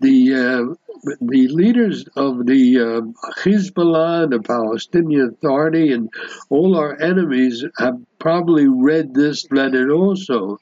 the 0.00 0.34
uh, 0.34 0.74
the 1.20 1.48
leaders 1.48 2.04
of 2.16 2.46
the 2.46 2.78
uh, 2.80 3.30
Hezbollah, 3.42 4.30
the 4.30 4.40
Palestinian 4.40 5.28
Authority, 5.28 5.92
and 5.92 6.10
all 6.50 6.76
our 6.76 7.00
enemies 7.00 7.64
have 7.78 7.98
probably 8.18 8.66
read 8.66 9.14
this 9.14 9.50
letter 9.50 9.92
also, 9.92 10.58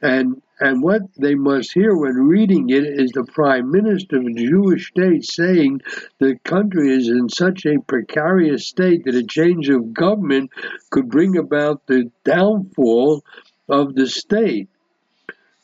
and 0.00 0.40
and 0.62 0.80
what 0.80 1.02
they 1.18 1.34
must 1.34 1.72
hear 1.72 1.92
when 1.96 2.14
reading 2.14 2.70
it 2.70 2.84
is 2.84 3.10
the 3.10 3.24
prime 3.24 3.72
minister 3.72 4.18
of 4.18 4.26
the 4.26 4.46
Jewish 4.46 4.90
state 4.90 5.24
saying 5.24 5.80
the 6.20 6.36
country 6.44 6.94
is 6.94 7.08
in 7.08 7.28
such 7.28 7.66
a 7.66 7.80
precarious 7.80 8.68
state 8.68 9.04
that 9.04 9.16
a 9.16 9.24
change 9.24 9.68
of 9.70 9.92
government 9.92 10.50
could 10.90 11.08
bring 11.08 11.36
about 11.36 11.84
the 11.88 12.12
downfall 12.24 13.24
of 13.68 13.96
the 13.96 14.06
state. 14.06 14.68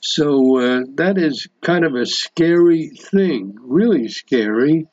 So 0.01 0.59
uh, 0.59 0.81
that 0.95 1.17
is 1.17 1.47
kind 1.63 1.85
of 1.85 1.95
a 1.95 2.05
scary 2.05 2.89
thing, 2.89 3.55
really 3.61 4.09
scary. 4.09 4.89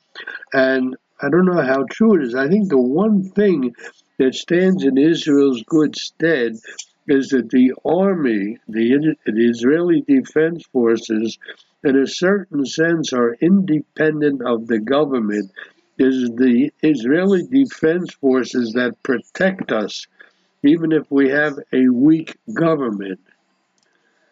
And 0.52 0.96
I 1.20 1.30
don't 1.30 1.46
know 1.46 1.62
how 1.62 1.84
true 1.90 2.14
it 2.14 2.26
is. 2.26 2.36
I 2.36 2.46
think 2.46 2.68
the 2.68 2.80
one 2.80 3.28
thing 3.30 3.74
that 4.20 4.36
stands 4.36 4.84
in 4.84 4.98
Israel's 4.98 5.64
good 5.66 5.96
stead 5.96 6.52
is 7.08 7.28
that 7.28 7.50
the 7.50 7.72
army, 7.84 8.58
the, 8.68 9.16
the 9.24 9.48
Israeli 9.48 10.02
Defense 10.02 10.64
Forces, 10.72 11.38
in 11.84 11.96
a 11.96 12.06
certain 12.06 12.66
sense, 12.66 13.12
are 13.12 13.36
independent 13.40 14.42
of 14.42 14.66
the 14.66 14.78
government. 14.78 15.50
Is 15.98 16.28
the 16.36 16.70
Israeli 16.82 17.44
Defense 17.44 18.12
Forces 18.14 18.74
that 18.74 19.02
protect 19.02 19.72
us, 19.72 20.06
even 20.62 20.92
if 20.92 21.10
we 21.10 21.30
have 21.30 21.54
a 21.72 21.88
weak 21.88 22.36
government. 22.52 23.20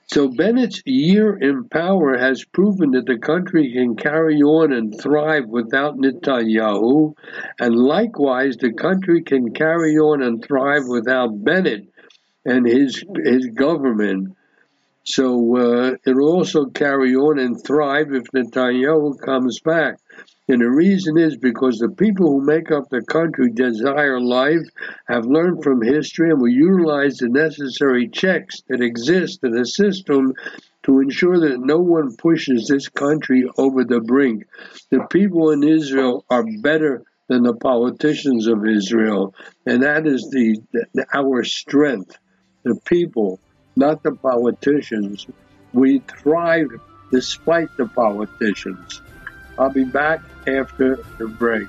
So 0.07 0.29
Bennett's 0.29 0.83
year 0.85 1.35
in 1.35 1.65
power 1.71 2.19
has 2.19 2.45
proven 2.45 2.91
that 2.91 3.07
the 3.07 3.17
country 3.17 3.73
can 3.73 3.97
carry 3.97 4.43
on 4.43 4.73
and 4.73 5.01
thrive 5.01 5.47
without 5.47 5.97
Netanyahu, 5.97 7.15
and 7.59 7.75
likewise 7.75 8.59
the 8.59 8.75
country 8.75 9.23
can 9.23 9.55
carry 9.55 9.97
on 9.97 10.23
and 10.23 10.45
thrive 10.45 10.83
without 10.87 11.43
Bennett 11.43 11.89
and 12.45 12.67
his 12.67 13.05
his 13.25 13.47
government. 13.47 14.37
So 15.05 15.57
uh, 15.57 15.97
it'll 16.07 16.33
also 16.33 16.67
carry 16.67 17.15
on 17.15 17.39
and 17.39 17.63
thrive 17.63 18.15
if 18.15 18.25
Netanyahu 18.33 19.21
comes 19.21 19.61
back. 19.61 19.99
And 20.47 20.61
the 20.61 20.71
reason 20.71 21.17
is 21.17 21.37
because 21.37 21.79
the 21.79 21.89
people 21.89 22.27
who 22.27 22.45
make 22.45 22.71
up 22.71 22.91
the 22.91 23.03
country 23.03 23.51
desire 23.51 24.21
life, 24.21 24.67
have 25.09 25.25
learned 25.25 25.63
from 25.63 25.81
history, 25.81 26.31
and 26.31 26.41
will 26.41 26.49
utilize 26.49 27.17
the 27.17 27.31
necessary 27.31 28.09
checks 28.09 28.63
that 28.69 28.83
exist 28.83 29.41
in 29.43 29.53
the 29.53 29.65
system 29.65 30.35
to 30.83 31.01
ensure 31.01 31.39
that 31.41 31.61
no 31.61 31.79
one 31.79 32.15
pushes 32.17 32.69
this 32.69 32.89
country 32.89 33.45
over 33.57 33.85
the 33.85 34.01
brink. 34.01 34.45
The 34.91 35.07
people 35.11 35.51
in 35.51 35.63
Israel 35.63 36.27
are 36.29 36.45
better 36.61 37.05
than 37.29 37.43
the 37.43 37.55
politicians 37.55 38.47
of 38.47 38.67
Israel, 38.67 39.35
and 39.65 39.83
that 39.83 40.07
is 40.07 40.29
the, 40.31 40.59
the 40.93 41.07
our 41.15 41.43
strength. 41.43 42.19
The 42.65 42.75
people, 42.85 43.39
not 43.77 44.03
the 44.03 44.13
politicians. 44.13 45.27
We 45.73 46.01
thrive 46.01 46.69
despite 47.11 47.77
the 47.77 47.87
politicians. 47.87 49.03
I'll 49.59 49.71
be 49.71 49.85
back 49.85 50.21
after 50.47 50.99
the 51.19 51.29
break. 51.29 51.69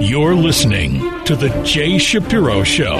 You're 0.00 0.34
listening 0.34 1.24
to 1.24 1.36
The 1.36 1.62
Jay 1.64 1.98
Shapiro 1.98 2.64
Show. 2.64 2.96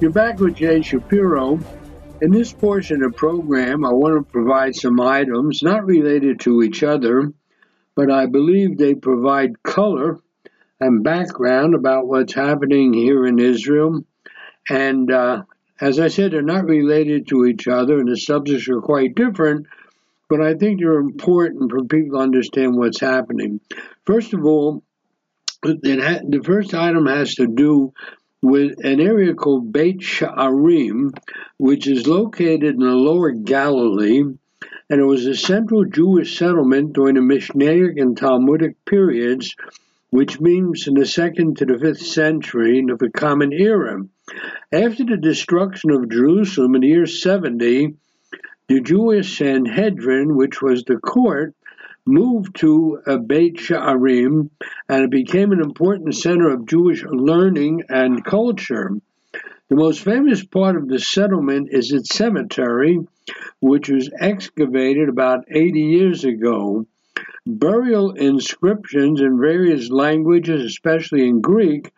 You're 0.00 0.10
back 0.10 0.40
with 0.40 0.56
Jay 0.56 0.82
Shapiro. 0.82 1.60
In 2.20 2.32
this 2.32 2.52
portion 2.52 3.02
of 3.04 3.12
the 3.12 3.16
program, 3.16 3.84
I 3.84 3.92
want 3.92 4.16
to 4.16 4.32
provide 4.32 4.74
some 4.74 5.00
items 5.00 5.62
not 5.62 5.84
related 5.84 6.40
to 6.40 6.62
each 6.62 6.82
other, 6.82 7.32
but 7.98 8.12
I 8.12 8.26
believe 8.26 8.78
they 8.78 8.94
provide 8.94 9.60
color 9.64 10.20
and 10.78 11.02
background 11.02 11.74
about 11.74 12.06
what's 12.06 12.32
happening 12.32 12.92
here 12.92 13.26
in 13.26 13.40
Israel. 13.40 14.04
And 14.70 15.10
uh, 15.10 15.42
as 15.80 15.98
I 15.98 16.06
said, 16.06 16.30
they're 16.30 16.42
not 16.42 16.66
related 16.66 17.26
to 17.26 17.44
each 17.44 17.66
other, 17.66 17.98
and 17.98 18.06
the 18.06 18.16
subjects 18.16 18.68
are 18.68 18.80
quite 18.80 19.16
different, 19.16 19.66
but 20.28 20.40
I 20.40 20.54
think 20.54 20.78
they're 20.78 21.00
important 21.00 21.72
for 21.72 21.82
people 21.86 22.18
to 22.18 22.22
understand 22.22 22.76
what's 22.76 23.00
happening. 23.00 23.60
First 24.06 24.32
of 24.32 24.44
all, 24.44 24.84
ha- 25.64 26.20
the 26.22 26.42
first 26.44 26.74
item 26.74 27.06
has 27.06 27.34
to 27.34 27.48
do 27.48 27.92
with 28.40 28.78
an 28.84 29.00
area 29.00 29.34
called 29.34 29.72
Beit 29.72 29.98
Sha'arim, 29.98 31.18
which 31.56 31.88
is 31.88 32.06
located 32.06 32.62
in 32.62 32.78
the 32.78 32.94
lower 32.94 33.32
Galilee, 33.32 34.22
and 34.90 35.00
it 35.00 35.04
was 35.04 35.26
a 35.26 35.34
central 35.34 35.84
Jewish 35.84 36.38
settlement 36.38 36.94
during 36.94 37.16
the 37.16 37.20
Mishnaic 37.20 38.00
and 38.00 38.16
Talmudic 38.16 38.84
periods, 38.86 39.54
which 40.10 40.40
means 40.40 40.86
in 40.86 40.94
the 40.94 41.04
second 41.04 41.58
to 41.58 41.66
the 41.66 41.78
fifth 41.78 42.06
century 42.06 42.84
of 42.90 42.98
the 42.98 43.10
Common 43.10 43.52
Era. 43.52 44.00
After 44.72 45.04
the 45.04 45.18
destruction 45.18 45.90
of 45.90 46.08
Jerusalem 46.08 46.74
in 46.74 46.80
the 46.80 46.88
year 46.88 47.06
70, 47.06 47.94
the 48.68 48.80
Jewish 48.80 49.38
Sanhedrin, 49.38 50.36
which 50.36 50.62
was 50.62 50.84
the 50.84 50.96
court, 50.96 51.54
moved 52.06 52.56
to 52.56 53.00
uh, 53.06 53.18
Beit 53.18 53.56
Sha'arim, 53.56 54.48
and 54.88 55.04
it 55.04 55.10
became 55.10 55.52
an 55.52 55.60
important 55.60 56.14
center 56.14 56.48
of 56.48 56.66
Jewish 56.66 57.04
learning 57.04 57.82
and 57.90 58.24
culture. 58.24 58.92
The 59.68 59.76
most 59.76 60.00
famous 60.02 60.42
part 60.42 60.76
of 60.76 60.88
the 60.88 60.98
settlement 60.98 61.68
is 61.72 61.92
its 61.92 62.14
cemetery, 62.14 63.00
which 63.60 63.90
was 63.90 64.10
excavated 64.18 65.10
about 65.10 65.44
80 65.50 65.80
years 65.80 66.24
ago. 66.24 66.86
Burial 67.46 68.12
inscriptions 68.12 69.20
in 69.20 69.38
various 69.38 69.90
languages, 69.90 70.64
especially 70.64 71.28
in 71.28 71.42
Greek, 71.42 71.92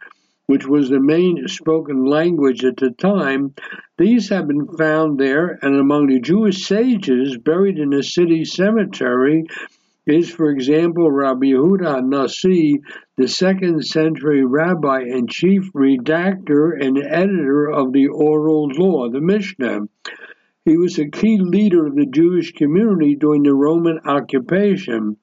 which 0.47 0.67
was 0.67 0.89
the 0.89 0.99
main 0.99 1.47
spoken 1.47 2.07
language 2.07 2.65
at 2.65 2.77
the 2.77 2.91
time, 2.91 3.55
these 3.99 4.31
have 4.31 4.49
been 4.49 4.67
found 4.67 5.21
there, 5.21 5.57
and 5.63 5.77
among 5.77 6.09
the 6.09 6.19
Jewish 6.19 6.67
sages 6.67 7.37
buried 7.37 7.79
in 7.79 7.91
the 7.91 8.03
city 8.03 8.45
cemetery 8.45 9.45
is, 10.07 10.31
for 10.31 10.51
example, 10.51 11.11
Rabbi 11.11 11.47
Yehuda 11.47 12.03
Nasi, 12.05 12.81
the 13.17 13.29
second 13.29 13.85
century 13.85 14.45
rabbi 14.45 15.01
and 15.01 15.29
chief 15.29 15.73
redactor 15.73 16.73
and 16.81 16.99
editor 16.99 17.71
of 17.71 17.93
the 17.93 18.09
oral 18.09 18.69
law, 18.69 19.09
the 19.09 19.21
Mishnah. 19.21 19.81
He 20.65 20.77
was 20.77 20.99
a 20.99 21.09
key 21.09 21.39
leader 21.39 21.87
of 21.87 21.95
the 21.95 22.07
Jewish 22.07 22.53
community 22.53 23.17
during 23.17 23.43
the 23.43 23.55
Roman 23.55 24.01
occupation. 24.05 25.17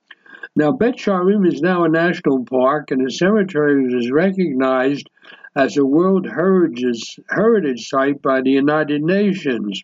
Now, 0.56 0.72
Beit 0.72 0.96
Sha'arim 0.96 1.48
is 1.48 1.62
now 1.62 1.84
a 1.84 1.90
national 1.90 2.46
park, 2.46 2.90
and 2.92 3.06
the 3.06 3.12
cemetery 3.12 3.94
is 3.94 4.12
recognized 4.12 5.10
as 5.56 5.78
a 5.78 5.86
World 5.86 6.26
Heritage, 6.26 7.20
Heritage 7.30 7.88
Site 7.88 8.22
by 8.22 8.42
the 8.42 8.52
United 8.52 9.02
Nations. 9.02 9.84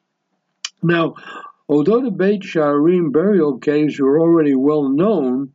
Now, 0.81 1.15
Although 1.69 2.01
the 2.01 2.11
Beit 2.11 2.41
Sha'arim 2.41 3.13
burial 3.13 3.57
caves 3.57 3.97
were 3.97 4.19
already 4.19 4.53
well 4.53 4.89
known, 4.89 5.53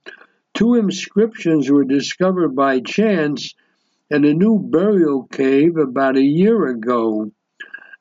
two 0.55 0.75
inscriptions 0.75 1.71
were 1.71 1.85
discovered 1.85 2.57
by 2.57 2.81
chance 2.81 3.55
in 4.11 4.25
a 4.25 4.33
new 4.33 4.59
burial 4.59 5.25
cave 5.25 5.77
about 5.77 6.17
a 6.17 6.23
year 6.23 6.67
ago. 6.67 7.31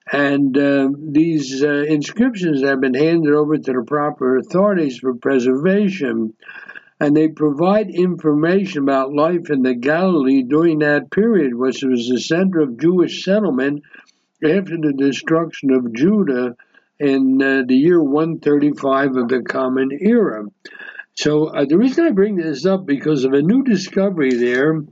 And 0.09 0.57
uh, 0.57 0.89
these 0.97 1.61
uh, 1.61 1.83
inscriptions 1.83 2.63
have 2.63 2.79
been 2.79 2.93
handed 2.93 3.33
over 3.33 3.57
to 3.57 3.73
the 3.73 3.83
proper 3.85 4.37
authorities 4.37 4.99
for 4.99 5.13
preservation. 5.13 6.33
And 7.01 7.15
they 7.15 7.27
provide 7.27 7.89
information 7.89 8.83
about 8.83 9.13
life 9.13 9.49
in 9.49 9.63
the 9.63 9.75
Galilee 9.75 10.43
during 10.43 10.79
that 10.79 11.11
period, 11.11 11.53
which 11.53 11.83
was 11.83 12.07
the 12.07 12.21
center 12.21 12.61
of 12.61 12.79
Jewish 12.79 13.25
settlement 13.25 13.83
after 14.41 14.77
the 14.77 14.93
destruction 14.97 15.71
of 15.71 15.93
Judah 15.93 16.55
in 16.99 17.41
uh, 17.41 17.63
the 17.67 17.75
year 17.75 18.01
135 18.01 19.15
of 19.17 19.27
the 19.27 19.41
Common 19.43 19.89
Era. 20.01 20.45
So 21.13 21.45
uh, 21.45 21.65
the 21.65 21.77
reason 21.77 22.05
I 22.05 22.11
bring 22.11 22.35
this 22.35 22.65
up 22.65 22.85
because 22.85 23.23
of 23.23 23.33
a 23.33 23.41
new 23.41 23.63
discovery 23.63 24.35
there, 24.35 24.83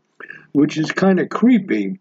which 0.54 0.78
is 0.78 0.92
kind 0.92 1.20
of 1.20 1.30
creepy. 1.30 2.00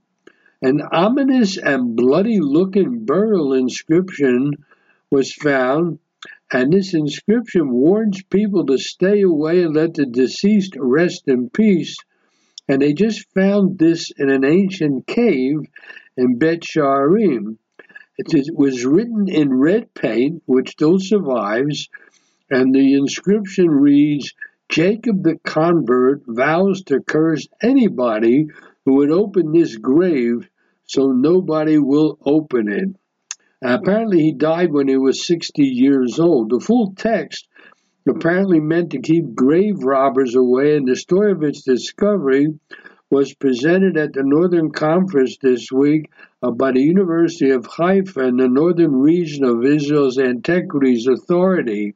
An 0.63 0.81
ominous 0.81 1.59
and 1.59 1.95
bloody 1.95 2.41
looking 2.41 3.05
burial 3.05 3.53
inscription 3.53 4.53
was 5.11 5.33
found, 5.33 5.99
and 6.51 6.73
this 6.73 6.95
inscription 6.95 7.71
warns 7.71 8.23
people 8.23 8.65
to 8.67 8.79
stay 8.79 9.21
away 9.21 9.63
and 9.63 9.75
let 9.75 9.95
the 9.95 10.07
deceased 10.07 10.75
rest 10.79 11.25
in 11.27 11.51
peace. 11.51 11.97
And 12.67 12.81
they 12.81 12.95
just 12.95 13.29
found 13.35 13.79
this 13.79 14.11
in 14.17 14.31
an 14.31 14.45
ancient 14.45 15.07
cave 15.07 15.59
in 16.17 16.39
Beit 16.39 16.63
Sha'arim. 16.63 17.59
It 18.17 18.55
was 18.55 18.85
written 18.85 19.29
in 19.29 19.53
red 19.53 19.93
paint, 19.95 20.43
which 20.47 20.71
still 20.71 20.99
survives, 21.01 21.89
and 22.51 22.75
the 22.75 22.95
inscription 22.95 23.69
reads 23.69 24.35
Jacob 24.69 25.23
the 25.23 25.39
convert 25.45 26.23
vows 26.27 26.83
to 26.85 27.01
curse 27.01 27.49
anybody 27.61 28.49
who 28.85 28.95
would 28.97 29.11
open 29.11 29.53
this 29.53 29.77
grave 29.77 30.49
so 30.87 31.13
nobody 31.13 31.79
will 31.79 32.19
open 32.25 32.69
it. 32.69 32.89
Apparently, 33.63 34.21
he 34.21 34.33
died 34.33 34.73
when 34.73 34.89
he 34.89 34.97
was 34.97 35.27
60 35.27 35.65
years 35.65 36.21
old. 36.21 36.51
The 36.51 36.61
full 36.61 36.95
text 36.97 37.49
apparently 38.07 38.61
meant 38.61 38.91
to 38.91 39.01
keep 39.01 39.35
grave 39.35 39.83
robbers 39.83 40.35
away, 40.35 40.77
and 40.77 40.87
the 40.87 40.97
story 40.97 41.33
of 41.33 41.43
its 41.43 41.63
discovery 41.63 42.59
was 43.15 43.33
presented 43.33 43.97
at 43.97 44.13
the 44.13 44.25
Northern 44.25 44.73
Conference 44.73 45.37
this 45.41 45.71
week 45.71 46.11
by 46.41 46.73
the 46.73 46.81
University 46.81 47.51
of 47.51 47.65
Haifa 47.65 48.19
and 48.19 48.41
the 48.41 48.49
Northern 48.49 48.97
Region 48.97 49.45
of 49.45 49.65
Israel's 49.65 50.19
Antiquities 50.19 51.07
Authority. 51.07 51.95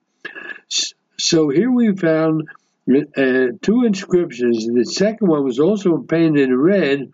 So 1.19 1.49
here 1.49 1.73
we 1.73 1.97
found 1.97 2.47
uh, 2.89 3.47
two 3.61 3.83
inscriptions. 3.85 4.69
The 4.69 4.85
second 4.85 5.27
one 5.27 5.43
was 5.43 5.59
also 5.59 5.99
painted 5.99 6.51
in 6.51 6.57
red, 6.57 7.11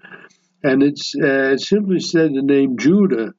and 0.62 0.83
uh, 0.83 1.55
it 1.55 1.61
simply 1.61 2.01
said 2.01 2.35
the 2.35 2.43
name 2.43 2.77
Judah, 2.77 3.33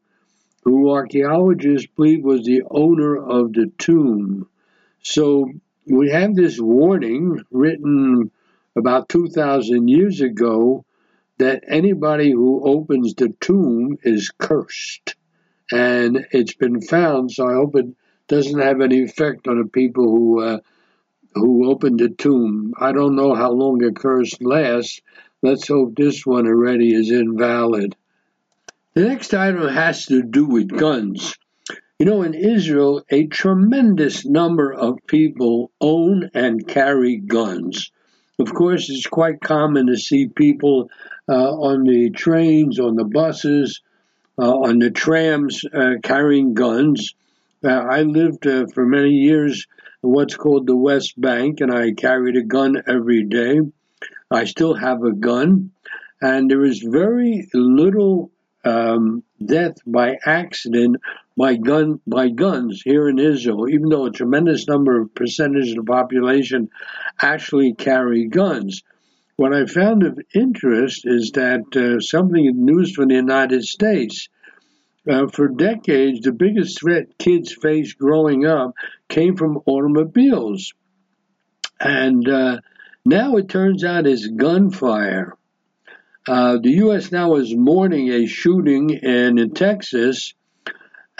who 0.63 0.89
archaeologists 0.89 1.87
believe 1.95 2.23
was 2.23 2.43
the 2.43 2.63
owner 2.71 3.15
of 3.15 3.53
the 3.53 3.71
tomb. 3.77 4.49
So 5.03 5.51
we 5.85 6.09
have 6.09 6.35
this 6.35 6.59
warning 6.59 7.39
written 7.51 8.31
about 8.75 9.09
2,000 9.09 9.87
years 9.87 10.21
ago 10.21 10.85
that 11.37 11.63
anybody 11.67 12.31
who 12.31 12.61
opens 12.63 13.13
the 13.13 13.29
tomb 13.39 13.97
is 14.03 14.31
cursed. 14.37 15.15
And 15.71 16.27
it's 16.31 16.53
been 16.53 16.81
found, 16.81 17.31
so 17.31 17.47
I 17.47 17.53
hope 17.53 17.75
it 17.75 17.87
doesn't 18.27 18.59
have 18.59 18.81
any 18.81 19.03
effect 19.03 19.47
on 19.47 19.59
the 19.59 19.67
people 19.67 20.05
who 20.05 20.41
uh, 20.41 20.59
who 21.33 21.69
opened 21.69 21.99
the 21.99 22.09
tomb. 22.09 22.73
I 22.79 22.93
don't 22.93 23.15
know 23.15 23.33
how 23.35 23.51
long 23.51 23.83
a 23.83 23.91
curse 23.91 24.39
lasts. 24.41 25.01
Let's 25.41 25.67
hope 25.67 25.95
this 25.95 26.25
one 26.25 26.47
already 26.47 26.93
is 26.93 27.11
invalid. 27.11 27.95
The 28.93 29.01
next 29.01 29.33
item 29.33 29.67
has 29.67 30.05
to 30.05 30.23
do 30.23 30.45
with 30.45 30.69
guns. 30.69 31.35
You 31.99 32.05
know, 32.05 32.21
in 32.21 32.33
Israel, 32.33 33.03
a 33.09 33.27
tremendous 33.27 34.25
number 34.25 34.73
of 34.73 34.99
people 35.07 35.71
own 35.81 36.29
and 36.33 36.65
carry 36.65 37.17
guns. 37.17 37.91
Of 38.37 38.53
course, 38.53 38.89
it's 38.89 39.07
quite 39.07 39.39
common 39.39 39.87
to 39.87 39.95
see 39.95 40.27
people 40.27 40.89
uh, 41.29 41.51
on 41.51 41.83
the 41.83 42.09
trains, 42.09 42.79
on 42.79 42.95
the 42.95 43.05
buses, 43.05 43.81
uh, 44.37 44.53
on 44.53 44.79
the 44.79 44.91
trams 44.91 45.63
uh, 45.73 45.95
carrying 46.03 46.53
guns. 46.53 47.15
Uh, 47.63 47.69
I 47.69 48.01
lived 48.01 48.45
uh, 48.45 48.67
for 48.73 48.85
many 48.85 49.11
years 49.11 49.67
in 50.03 50.09
what's 50.09 50.35
called 50.35 50.67
the 50.67 50.75
West 50.75 51.19
Bank, 51.19 51.61
and 51.61 51.73
I 51.73 51.93
carried 51.93 52.35
a 52.35 52.41
gun 52.43 52.83
every 52.87 53.23
day. 53.23 53.61
I 54.29 54.43
still 54.43 54.73
have 54.73 55.03
a 55.03 55.13
gun, 55.13 55.71
and 56.21 56.51
there 56.51 56.65
is 56.65 56.79
very 56.79 57.47
little 57.53 58.31
um, 58.65 59.23
death 59.43 59.75
by 59.85 60.17
accident 60.25 60.97
by 61.37 61.55
gun 61.55 61.99
by 62.07 62.29
guns 62.29 62.81
here 62.83 63.07
in 63.07 63.19
Israel, 63.19 63.69
even 63.69 63.89
though 63.89 64.05
a 64.05 64.11
tremendous 64.11 64.67
number 64.67 64.99
of 64.99 65.13
percentage 65.13 65.69
of 65.69 65.75
the 65.75 65.83
population 65.83 66.69
actually 67.21 67.73
carry 67.73 68.27
guns. 68.27 68.83
What 69.37 69.53
I 69.53 69.65
found 69.65 70.03
of 70.03 70.19
interest 70.33 71.01
is 71.05 71.31
that 71.31 71.75
uh, 71.75 71.99
something 71.99 72.49
news 72.65 72.93
from 72.93 73.09
the 73.09 73.15
United 73.15 73.63
States. 73.63 74.29
Uh, 75.07 75.27
for 75.27 75.49
decades, 75.49 76.21
the 76.21 76.31
biggest 76.31 76.79
threat 76.79 77.17
kids 77.19 77.53
faced 77.53 77.97
growing 77.99 78.45
up 78.45 78.73
came 79.07 79.35
from 79.35 79.59
automobiles. 79.67 80.73
And 81.79 82.27
uh, 82.27 82.61
now 83.05 83.35
it 83.35 83.49
turns 83.49 83.83
out 83.83 84.07
it's 84.07 84.25
gunfire. 84.25 85.37
Uh, 86.27 86.57
the 86.57 86.71
U.S. 86.71 87.11
now 87.11 87.35
is 87.35 87.55
mourning 87.55 88.09
a 88.09 88.25
shooting 88.25 88.89
in, 88.89 89.37
in 89.37 89.53
Texas. 89.53 90.33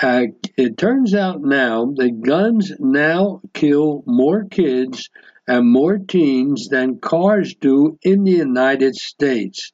Uh, 0.01 0.23
it 0.57 0.77
turns 0.77 1.13
out 1.13 1.41
now 1.41 1.93
that 1.95 2.21
guns 2.21 2.71
now 2.79 3.41
kill 3.53 4.03
more 4.07 4.45
kids 4.45 5.09
and 5.47 5.71
more 5.71 5.99
teens 5.99 6.69
than 6.69 6.99
cars 6.99 7.53
do 7.53 7.99
in 8.01 8.23
the 8.23 8.31
United 8.31 8.95
States. 8.95 9.71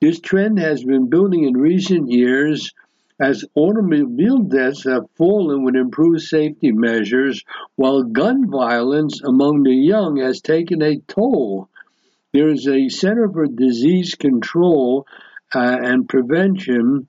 This 0.00 0.18
trend 0.20 0.58
has 0.58 0.82
been 0.82 1.08
building 1.08 1.44
in 1.44 1.54
recent 1.54 2.10
years 2.10 2.72
as 3.18 3.44
automobile 3.54 4.40
deaths 4.40 4.84
have 4.84 5.08
fallen 5.16 5.64
with 5.64 5.74
improved 5.74 6.20
safety 6.20 6.72
measures, 6.72 7.42
while 7.76 8.02
gun 8.02 8.50
violence 8.50 9.22
among 9.22 9.62
the 9.62 9.74
young 9.74 10.18
has 10.18 10.40
taken 10.40 10.82
a 10.82 10.98
toll. 11.06 11.70
There 12.36 12.50
is 12.50 12.68
a 12.68 12.90
Center 12.90 13.30
for 13.30 13.46
Disease 13.46 14.14
Control 14.14 15.06
uh, 15.54 15.78
and 15.82 16.06
Prevention. 16.06 17.08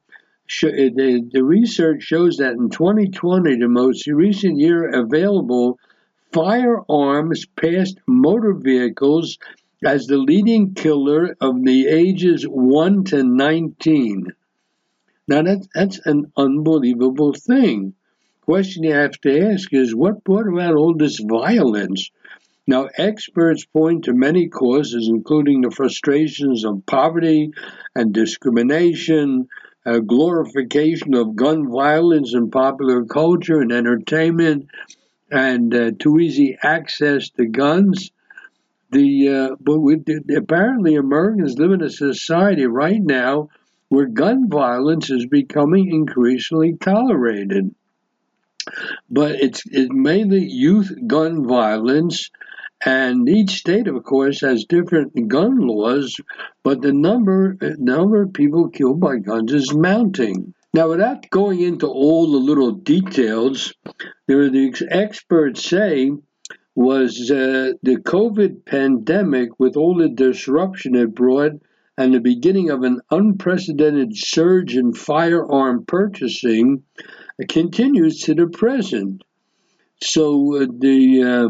The, 0.61 1.29
the 1.29 1.43
research 1.43 2.03
shows 2.03 2.37
that 2.37 2.53
in 2.53 2.69
2020, 2.69 3.57
the 3.57 3.67
most 3.67 4.07
recent 4.07 4.57
year 4.57 4.87
available, 4.87 5.79
firearms 6.31 7.45
passed 7.45 7.97
motor 8.07 8.53
vehicles 8.53 9.37
as 9.83 10.07
the 10.07 10.17
leading 10.17 10.75
killer 10.75 11.35
of 11.41 11.61
the 11.61 11.87
ages 11.87 12.45
1 12.47 13.03
to 13.03 13.21
19. 13.21 14.27
Now, 15.27 15.41
that's, 15.41 15.67
that's 15.75 15.99
an 16.05 16.31
unbelievable 16.37 17.33
thing. 17.33 17.95
Question 18.43 18.83
you 18.83 18.93
have 18.93 19.19
to 19.19 19.51
ask 19.51 19.73
is 19.73 19.93
what 19.93 20.23
brought 20.23 20.47
about 20.47 20.75
all 20.75 20.95
this 20.95 21.19
violence? 21.19 22.11
Now, 22.67 22.89
experts 22.97 23.65
point 23.65 24.05
to 24.05 24.13
many 24.13 24.49
causes, 24.49 25.07
including 25.07 25.61
the 25.61 25.71
frustrations 25.71 26.65
of 26.65 26.85
poverty 26.85 27.53
and 27.95 28.13
discrimination, 28.13 29.47
a 29.85 30.01
glorification 30.01 31.13
of 31.13 31.37
gun 31.37 31.71
violence 31.71 32.33
in 32.33 32.51
popular 32.51 33.05
culture 33.05 33.61
and 33.61 33.71
entertainment, 33.71 34.67
and 35.31 35.73
uh, 35.73 35.91
too 35.97 36.19
easy 36.19 36.57
access 36.61 37.29
to 37.29 37.45
guns. 37.45 38.11
The 38.91 39.29
uh, 39.29 39.55
but 39.59 39.79
we, 39.79 40.01
apparently 40.35 40.95
Americans 40.95 41.57
live 41.57 41.71
in 41.71 41.81
a 41.81 41.89
society 41.89 42.65
right 42.65 43.01
now 43.01 43.49
where 43.89 44.07
gun 44.07 44.49
violence 44.49 45.09
is 45.09 45.25
becoming 45.25 45.89
increasingly 45.89 46.73
tolerated. 46.73 47.73
But 49.09 49.35
it's, 49.35 49.63
it's 49.65 49.89
mainly 49.91 50.45
youth 50.45 50.93
gun 51.07 51.47
violence, 51.47 52.29
and 52.85 53.27
each 53.27 53.51
state, 53.51 53.87
of 53.87 54.03
course, 54.03 54.41
has 54.41 54.65
different 54.65 55.27
gun 55.27 55.57
laws, 55.57 56.15
but 56.63 56.81
the 56.81 56.93
number, 56.93 57.57
number 57.77 58.21
of 58.21 58.33
people 58.33 58.69
killed 58.69 58.99
by 58.99 59.17
guns 59.17 59.51
is 59.51 59.73
mounting. 59.73 60.53
Now, 60.73 60.89
without 60.89 61.29
going 61.31 61.61
into 61.61 61.87
all 61.87 62.31
the 62.31 62.37
little 62.37 62.71
details, 62.71 63.73
there 64.27 64.49
the 64.49 64.87
experts 64.91 65.63
say 65.63 66.11
was 66.75 67.31
uh, 67.31 67.73
the 67.81 67.95
COVID 67.95 68.63
pandemic, 68.65 69.59
with 69.59 69.75
all 69.75 69.95
the 69.95 70.09
disruption 70.09 70.95
it 70.95 71.15
brought, 71.15 71.53
and 71.97 72.13
the 72.13 72.19
beginning 72.19 72.69
of 72.69 72.83
an 72.83 73.01
unprecedented 73.09 74.15
surge 74.15 74.77
in 74.77 74.93
firearm 74.93 75.83
purchasing 75.87 76.83
continues 77.49 78.21
to 78.21 78.35
the 78.35 78.45
present. 78.45 79.23
So 79.99 80.61
uh, 80.61 80.67
the 80.77 81.23
uh, 81.23 81.49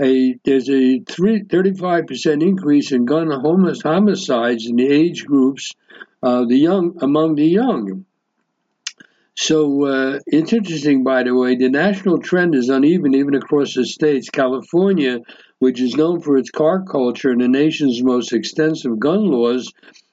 a, 0.00 0.38
there's 0.44 0.68
a 0.68 1.00
35% 1.00 2.42
increase 2.42 2.92
in 2.92 3.04
gun 3.04 3.30
homicides 3.30 4.66
in 4.66 4.76
the 4.76 4.88
age 4.88 5.24
groups 5.24 5.74
uh, 6.22 6.44
the 6.44 6.56
young 6.56 6.98
among 7.00 7.34
the 7.36 7.46
young. 7.46 8.04
So 9.34 9.84
uh, 9.84 10.18
it's 10.26 10.52
interesting, 10.52 11.04
by 11.04 11.22
the 11.22 11.34
way, 11.34 11.56
the 11.56 11.68
national 11.68 12.18
trend 12.20 12.54
is 12.54 12.70
uneven 12.70 13.14
even 13.14 13.34
across 13.34 13.74
the 13.74 13.84
states. 13.84 14.30
California 14.30 15.20
which 15.58 15.80
is 15.80 15.96
known 15.96 16.20
for 16.20 16.36
its 16.36 16.50
car 16.50 16.82
culture 16.82 17.30
and 17.30 17.40
the 17.40 17.48
nation's 17.48 18.02
most 18.02 18.32
extensive 18.32 18.98
gun 18.98 19.30
laws, 19.30 19.72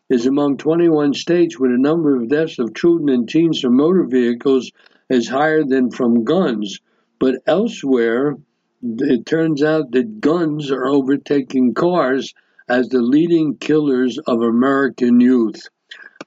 is 0.09 0.25
among 0.25 0.57
21 0.57 1.13
states 1.13 1.59
where 1.59 1.71
the 1.71 1.77
number 1.77 2.15
of 2.15 2.29
deaths 2.29 2.59
of 2.59 2.75
children 2.75 3.09
and 3.09 3.27
teens 3.27 3.59
from 3.59 3.75
motor 3.75 4.03
vehicles 4.03 4.71
is 5.09 5.27
higher 5.27 5.63
than 5.63 5.89
from 5.89 6.23
guns. 6.23 6.79
But 7.19 7.41
elsewhere, 7.47 8.37
it 8.83 9.25
turns 9.25 9.63
out 9.63 9.91
that 9.91 10.19
guns 10.19 10.71
are 10.71 10.85
overtaking 10.85 11.73
cars 11.73 12.33
as 12.67 12.89
the 12.89 13.01
leading 13.01 13.57
killers 13.57 14.17
of 14.19 14.41
American 14.41 15.19
youth. 15.19 15.67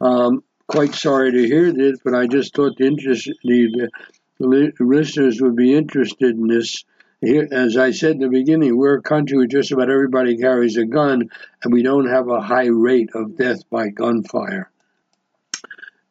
Um, 0.00 0.42
quite 0.66 0.94
sorry 0.94 1.32
to 1.32 1.46
hear 1.46 1.72
this, 1.72 1.98
but 2.04 2.14
I 2.14 2.26
just 2.26 2.54
thought 2.54 2.76
the, 2.76 2.86
interest, 2.86 3.30
the, 3.44 3.90
the 4.38 4.72
listeners 4.80 5.40
would 5.40 5.56
be 5.56 5.74
interested 5.74 6.36
in 6.36 6.46
this 6.46 6.84
here, 7.22 7.48
as 7.50 7.76
I 7.76 7.92
said 7.92 8.12
in 8.12 8.18
the 8.20 8.28
beginning, 8.28 8.76
we're 8.76 8.98
a 8.98 9.02
country 9.02 9.38
where 9.38 9.46
just 9.46 9.72
about 9.72 9.90
everybody 9.90 10.36
carries 10.36 10.76
a 10.76 10.84
gun, 10.84 11.30
and 11.62 11.72
we 11.72 11.82
don't 11.82 12.08
have 12.08 12.28
a 12.28 12.42
high 12.42 12.66
rate 12.66 13.10
of 13.14 13.36
death 13.36 13.68
by 13.70 13.88
gunfire. 13.88 14.70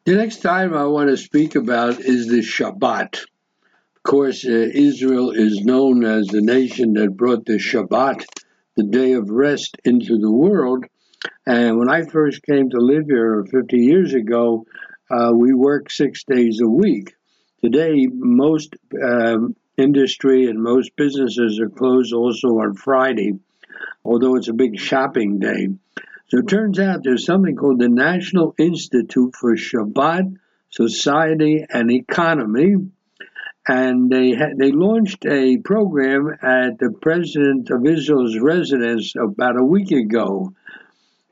The 0.04 0.16
next 0.16 0.42
time 0.42 0.74
I 0.74 0.84
want 0.84 1.10
to 1.10 1.16
speak 1.16 1.54
about 1.54 2.00
is 2.00 2.26
the 2.26 2.40
Shabbat. 2.40 3.24
Course, 4.06 4.46
uh, 4.46 4.70
Israel 4.72 5.32
is 5.32 5.64
known 5.64 6.04
as 6.04 6.28
the 6.28 6.40
nation 6.40 6.92
that 6.92 7.16
brought 7.16 7.44
the 7.44 7.58
Shabbat, 7.58 8.24
the 8.76 8.84
day 8.84 9.14
of 9.14 9.30
rest, 9.30 9.78
into 9.84 10.16
the 10.18 10.30
world. 10.30 10.84
And 11.44 11.76
when 11.76 11.90
I 11.90 12.04
first 12.04 12.44
came 12.44 12.70
to 12.70 12.78
live 12.78 13.06
here 13.08 13.44
50 13.50 13.76
years 13.76 14.14
ago, 14.14 14.64
uh, 15.10 15.32
we 15.34 15.52
worked 15.54 15.90
six 15.90 16.22
days 16.22 16.60
a 16.62 16.68
week. 16.68 17.14
Today, 17.64 18.06
most 18.08 18.76
um, 19.02 19.56
industry 19.76 20.46
and 20.46 20.62
most 20.62 20.94
businesses 20.94 21.58
are 21.58 21.68
closed 21.68 22.14
also 22.14 22.60
on 22.60 22.74
Friday, 22.74 23.32
although 24.04 24.36
it's 24.36 24.46
a 24.46 24.52
big 24.52 24.78
shopping 24.78 25.40
day. 25.40 25.66
So 26.28 26.38
it 26.38 26.48
turns 26.48 26.78
out 26.78 27.00
there's 27.02 27.26
something 27.26 27.56
called 27.56 27.80
the 27.80 27.88
National 27.88 28.54
Institute 28.56 29.34
for 29.34 29.56
Shabbat, 29.56 30.36
Society, 30.70 31.66
and 31.68 31.90
Economy. 31.90 32.76
And 33.68 34.10
they 34.10 34.32
they 34.56 34.70
launched 34.70 35.26
a 35.26 35.58
program 35.58 36.28
at 36.40 36.78
the 36.78 36.92
president 37.00 37.70
of 37.70 37.84
Israel's 37.84 38.38
residence 38.38 39.14
about 39.16 39.58
a 39.58 39.64
week 39.64 39.90
ago. 39.90 40.52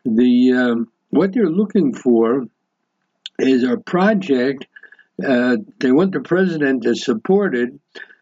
The 0.04 0.52
um, 0.52 0.88
what 1.10 1.32
they're 1.32 1.48
looking 1.48 1.94
for 1.94 2.44
is 3.38 3.62
a 3.62 3.76
project. 3.76 4.66
Uh, 5.24 5.58
they 5.78 5.92
want 5.92 6.12
the 6.12 6.20
president 6.20 6.82
to 6.82 6.96
support 6.96 7.54
it. 7.54 7.70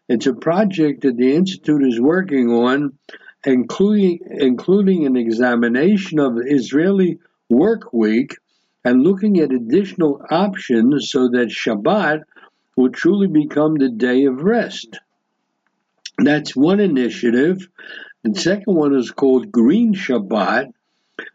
It's 0.07 0.27
a 0.27 0.33
project 0.33 1.01
that 1.01 1.17
the 1.17 1.33
institute 1.35 1.83
is 1.87 1.99
working 1.99 2.49
on 2.51 2.99
including, 3.45 4.19
including 4.29 5.05
an 5.05 5.17
examination 5.17 6.19
of 6.19 6.37
Israeli 6.45 7.19
work 7.49 7.93
week 7.93 8.37
and 8.85 9.03
looking 9.03 9.39
at 9.39 9.51
additional 9.51 10.21
options 10.29 11.09
so 11.09 11.29
that 11.29 11.49
Shabbat 11.49 12.23
will 12.75 12.89
truly 12.89 13.27
become 13.27 13.75
the 13.75 13.89
day 13.89 14.25
of 14.25 14.41
rest. 14.41 14.99
That's 16.17 16.55
one 16.55 16.79
initiative. 16.79 17.67
The 18.23 18.39
second 18.39 18.75
one 18.75 18.95
is 18.95 19.11
called 19.11 19.51
Green 19.51 19.93
Shabbat. 19.93 20.71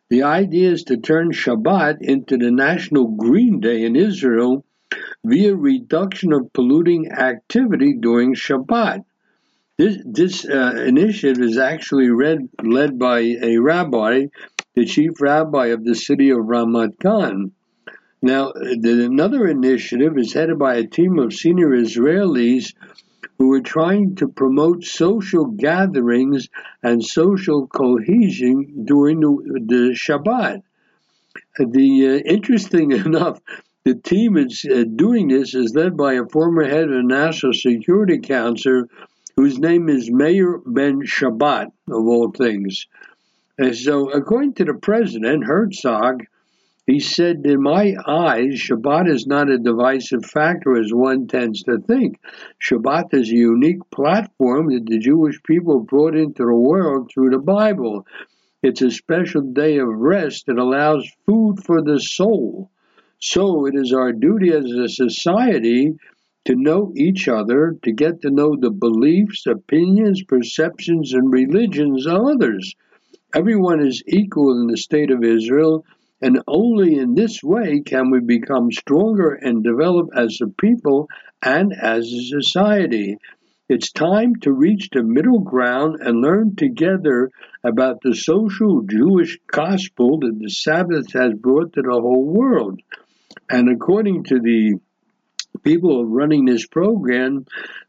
The 0.09 0.23
idea 0.23 0.71
is 0.73 0.85
to 0.85 0.97
turn 0.97 1.33
Shabbat 1.33 1.99
into 2.01 2.39
the 2.39 2.51
National 2.51 3.09
Green 3.09 3.61
Day 3.61 3.85
in 3.85 3.95
Israel 3.95 4.65
via 5.25 5.55
reduction 5.55 6.33
of 6.33 6.53
polluting 6.53 7.11
activity 7.13 7.95
during 8.01 8.35
Shabbat. 8.35 9.05
This, 9.77 9.99
this 10.05 10.45
uh, 10.45 10.83
initiative 10.87 11.43
is 11.43 11.59
actually 11.59 12.11
read, 12.11 12.49
led 12.63 12.99
by 12.99 13.21
a 13.21 13.59
rabbi, 13.59 14.27
the 14.75 14.87
chief 14.87 15.21
rabbi 15.21 15.67
of 15.67 15.85
the 15.85 15.95
city 15.95 16.31
of 16.31 16.39
Ramat 16.39 16.99
Gan. 16.99 17.53
Now, 18.21 18.53
another 18.53 19.47
initiative 19.47 20.19
is 20.19 20.33
headed 20.33 20.59
by 20.59 20.77
a 20.77 20.87
team 20.87 21.19
of 21.19 21.33
senior 21.33 21.71
Israelis 21.71 22.75
who 23.39 23.53
are 23.53 23.61
trying 23.61 24.17
to 24.17 24.29
promote 24.29 24.83
social 24.85 25.47
gatherings 25.47 26.49
and 26.83 27.05
social 27.05 27.69
cohesion 27.69 28.85
during 28.85 29.21
the, 29.21 29.61
the 29.67 29.95
Shabbat. 29.95 30.63
The 31.59 32.09
uh, 32.09 32.31
interesting 32.31 32.91
enough, 33.07 33.39
the 33.85 33.95
team 33.95 34.37
is 34.37 34.65
uh, 34.69 34.85
doing 34.97 35.29
this 35.29 35.55
is 35.55 35.75
led 35.75 35.97
by 35.97 36.15
a 36.15 36.29
former 36.29 36.65
head 36.65 36.85
of 36.85 36.91
the 36.91 37.03
National 37.03 37.53
Security 37.53 38.19
Council 38.19 38.85
whose 39.37 39.61
name 39.61 39.89
is 39.89 40.11
Meir 40.11 40.59
Ben 40.67 41.03
Shabbat, 41.03 41.67
of 41.67 42.07
all 42.09 42.33
things. 42.33 42.87
And 43.57 43.77
so, 43.77 44.11
according 44.11 44.55
to 44.55 44.65
the 44.65 44.75
president, 44.75 45.45
Herzog, 45.45 46.25
he 46.89 47.01
said, 47.01 47.45
In 47.45 47.61
my 47.61 47.95
eyes, 48.07 48.55
Shabbat 48.55 49.11
is 49.11 49.27
not 49.27 49.51
a 49.51 49.59
divisive 49.59 50.25
factor 50.25 50.75
as 50.81 50.91
one 50.91 51.27
tends 51.27 51.63
to 51.65 51.77
think. 51.77 52.19
Shabbat 52.63 53.13
is 53.13 53.29
a 53.29 53.37
unique 53.37 53.91
platform 53.91 54.73
that 54.73 54.87
the 54.87 54.99
Jewish 54.99 55.39
people 55.43 55.81
brought 55.81 56.17
into 56.17 56.47
the 56.47 56.55
world 56.55 57.11
through 57.13 57.29
the 57.29 57.41
Bible. 57.41 58.07
It's 58.63 58.81
a 58.81 58.91
special 58.91 59.43
day 59.43 59.77
of 59.77 59.87
rest 59.87 60.47
that 60.47 60.57
allows 60.57 61.07
food 61.27 61.63
for 61.63 61.83
the 61.83 62.01
soul. 62.01 62.71
So 63.19 63.67
it 63.67 63.75
is 63.75 63.93
our 63.93 64.13
duty 64.13 64.51
as 64.55 64.65
a 64.65 64.89
society 64.89 65.93
to 66.47 66.55
know 66.57 66.95
each 66.97 67.29
other, 67.29 67.77
to 67.83 67.93
get 67.93 68.23
to 68.23 68.31
know 68.31 68.57
the 68.57 68.71
beliefs, 68.71 69.45
opinions, 69.47 70.23
perceptions, 70.23 71.13
and 71.13 71.31
religions 71.31 72.07
of 72.07 72.23
others. 72.25 72.75
Everyone 73.35 73.87
is 73.87 74.03
equal 74.07 74.59
in 74.59 74.69
the 74.69 74.79
state 74.79 75.11
of 75.11 75.23
Israel, 75.23 75.85
and 76.21 76.43
only 76.47 76.97
in 76.97 77.15
this 77.15 77.43
way 77.43 77.81
can 77.81 78.11
we 78.11 78.21
become 78.21 78.73
stronger 78.73 79.33
and 79.35 79.63
develop 79.63 80.09
as 80.17 80.39
a 80.43 80.49
people 80.49 81.09
and 81.43 81.73
as 81.73 82.13
a 82.13 82.41
society. 82.41 83.19
It's 83.69 83.93
time 83.93 84.37
to 84.43 84.53
reach 84.53 84.89
the 84.91 85.03
middle 85.03 85.41
ground 85.41 85.99
and 86.01 86.23
learn 86.23 86.57
together 86.57 87.31
about 87.63 88.01
the 88.03 88.15
social 88.15 88.83
Jewish 88.83 89.39
gospel 89.47 90.19
that 90.21 90.39
the 90.41 90.49
Sabbath 90.49 91.13
has 91.13 91.35
brought 91.35 91.75
to 91.75 91.83
the 91.83 92.01
whole 92.01 92.25
world. 92.25 92.81
And 93.51 93.69
according 93.69 94.25
to 94.25 94.41
the 94.41 94.81
people 95.63 96.07
running 96.07 96.47
this 96.47 96.67
program, 96.67 97.45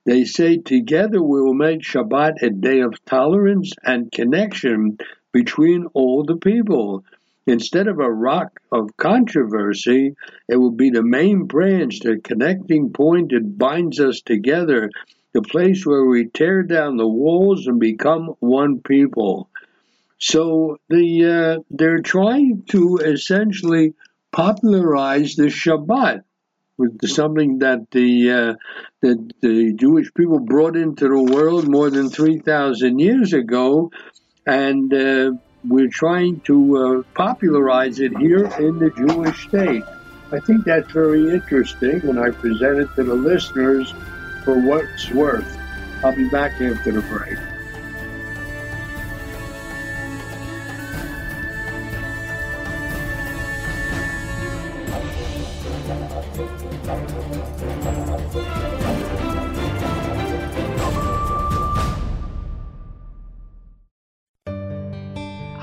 they 0.06 0.26
say 0.26 0.58
together 0.58 1.22
we 1.22 1.42
will 1.42 1.54
make 1.54 1.82
Shabbat 1.82 2.42
a 2.42 2.50
day 2.50 2.82
of 2.82 3.04
tolerance 3.06 3.72
and 3.84 4.12
connection 4.12 4.98
between 5.32 5.86
all 5.94 6.24
the 6.26 6.38
people. 6.38 7.06
Instead 7.48 7.88
of 7.88 8.00
a 8.00 8.12
rock 8.12 8.60
of 8.72 8.96
controversy, 8.98 10.16
it 10.48 10.58
will 10.58 10.72
be 10.72 10.92
the 10.92 11.04
main 11.04 11.46
branch, 11.46 12.00
the 12.00 12.18
connecting 12.18 12.92
point 12.92 13.32
that 13.32 13.58
binds 13.58 14.00
us 14.00 14.22
together, 14.22 14.90
the 15.34 15.42
place 15.42 15.86
where 15.86 16.06
we 16.06 16.28
tear 16.28 16.64
down 16.64 16.98
the 16.98 17.08
walls 17.08 17.66
and 17.68 17.80
become 17.80 18.36
one 18.40 18.82
people. 18.82 19.50
So 20.20 20.78
the 20.90 21.58
uh, 21.60 21.64
they're 21.72 22.02
trying 22.02 22.64
to 22.70 22.98
essentially 22.98 23.94
popularize 24.32 25.36
the 25.36 25.48
Shabbat 25.48 26.24
with 26.78 27.08
something 27.08 27.60
that 27.60 27.90
the 27.92 28.32
uh, 28.32 28.54
that 29.02 29.34
the 29.42 29.74
Jewish 29.74 30.14
people 30.14 30.40
brought 30.40 30.76
into 30.76 31.08
the 31.08 31.34
world 31.34 31.68
more 31.68 31.90
than 31.90 32.10
three 32.10 32.40
thousand 32.40 33.00
years 33.00 33.34
ago, 33.34 33.92
and 34.46 34.94
uh, 34.94 35.32
we're 35.68 35.90
trying 35.90 36.40
to 36.42 36.78
uh, 36.78 37.04
popularize 37.14 38.00
it 38.00 38.18
here 38.18 38.46
in 38.60 38.80
the 38.80 38.90
Jewish 38.92 39.48
state. 39.48 39.84
I 40.32 40.40
think 40.40 40.66
that's 40.66 40.92
very 40.92 41.30
interesting, 41.30 42.02
and 42.08 42.20
I 42.20 42.30
present 42.30 42.80
it 42.80 42.96
to 42.96 43.04
the 43.04 43.16
listeners 43.16 43.94
for 44.44 44.60
what's 44.60 45.10
worth. 45.12 45.58
I'll 46.04 46.16
be 46.16 46.30
back 46.30 46.62
after 46.62 46.92
the 46.92 47.02
break. 47.02 47.38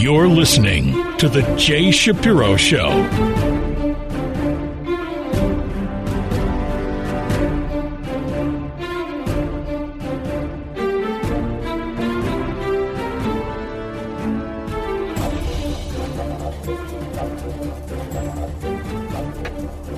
You're 0.00 0.28
listening 0.28 0.92
to 1.16 1.28
The 1.28 1.42
Jay 1.56 1.90
Shapiro 1.90 2.56
Show. 2.56 2.88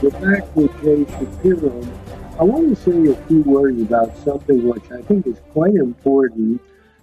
We're 0.00 0.10
back 0.12 0.56
with 0.56 0.72
Jay 0.82 1.04
Shapiro. 1.04 1.86
I 2.38 2.44
want 2.44 2.74
to 2.74 2.76
say 2.76 3.12
a 3.12 3.26
few 3.26 3.42
words 3.42 3.82
about 3.82 4.16
something 4.24 4.66
which 4.66 4.90
I 4.90 5.02
think 5.02 5.26
is 5.26 5.36
quite 5.52 5.74
important 5.74 6.62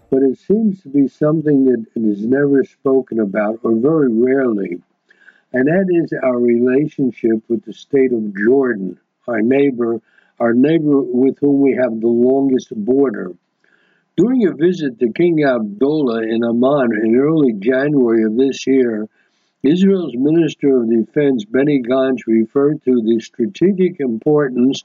but 0.10 0.24
it 0.24 0.38
seems 0.38 0.82
to 0.82 0.89
be 0.89 1.08
something 1.08 1.65
that 1.65 1.86
is 1.96 2.26
never 2.26 2.63
spoken 2.63 3.20
about 3.20 3.60
or 3.63 3.76
very 3.76 4.12
rarely, 4.12 4.78
and 5.54 5.67
that 5.67 5.88
is 5.89 6.13
our 6.24 6.39
relationship 6.39 7.41
with 7.48 7.63
the 7.65 7.74
state 7.74 8.13
of 8.13 8.36
Jordan, 8.36 9.00
our 9.28 9.41
neighbor, 9.41 10.02
our 10.39 10.54
neighbor 10.54 11.02
with 11.02 11.38
whom 11.39 11.62
we 11.62 11.74
have 11.76 12.00
the 12.00 12.08
longest 12.08 12.74
border. 12.76 13.34
During 14.15 14.48
a 14.48 14.54
visit 14.54 15.00
to 15.00 15.12
King 15.13 15.43
Abdullah 15.43 16.24
in 16.24 16.43
Amman 16.43 16.89
in 17.04 17.15
early 17.15 17.54
January 17.54 18.24
of 18.24 18.36
this 18.36 18.65
year, 18.65 19.08
Israel's 19.63 20.15
Minister 20.15 20.82
of 20.82 20.89
Defense 20.89 21.46
Benny 21.46 21.82
Gantz 21.82 22.26
referred 22.26 22.84
to 22.86 23.02
the 23.02 23.20
strategic 23.20 24.00
importance 24.00 24.84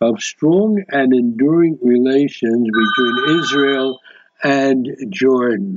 of 0.00 0.20
strong 0.20 0.82
and 0.90 1.12
enduring 1.12 1.78
relations 1.82 2.68
between 2.68 3.40
Israel 3.40 3.98
and 4.42 4.88
Jordan. 5.10 5.74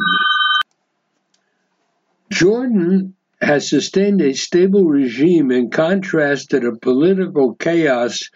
Jordan 2.31 3.15
has 3.41 3.69
sustained 3.69 4.21
a 4.21 4.33
stable 4.33 4.85
regime 4.85 5.51
in 5.51 5.69
contrast 5.69 6.51
to 6.51 6.59
the 6.59 6.77
political 6.79 7.55
chaos 7.55 8.29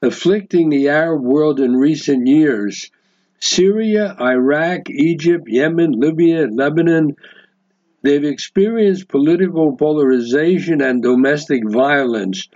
afflicting 0.00 0.68
the 0.68 0.88
Arab 0.88 1.22
world 1.22 1.60
in 1.60 1.76
recent 1.76 2.26
years. 2.26 2.90
Syria, 3.40 4.16
Iraq, 4.20 4.88
Egypt, 4.88 5.48
Yemen, 5.48 5.92
Libya, 5.92 6.46
Lebanon, 6.46 7.16
they've 8.02 8.24
experienced 8.24 9.08
political 9.08 9.76
polarization 9.76 10.80
and 10.80 11.02
domestic 11.02 11.68
violence. 11.68 12.48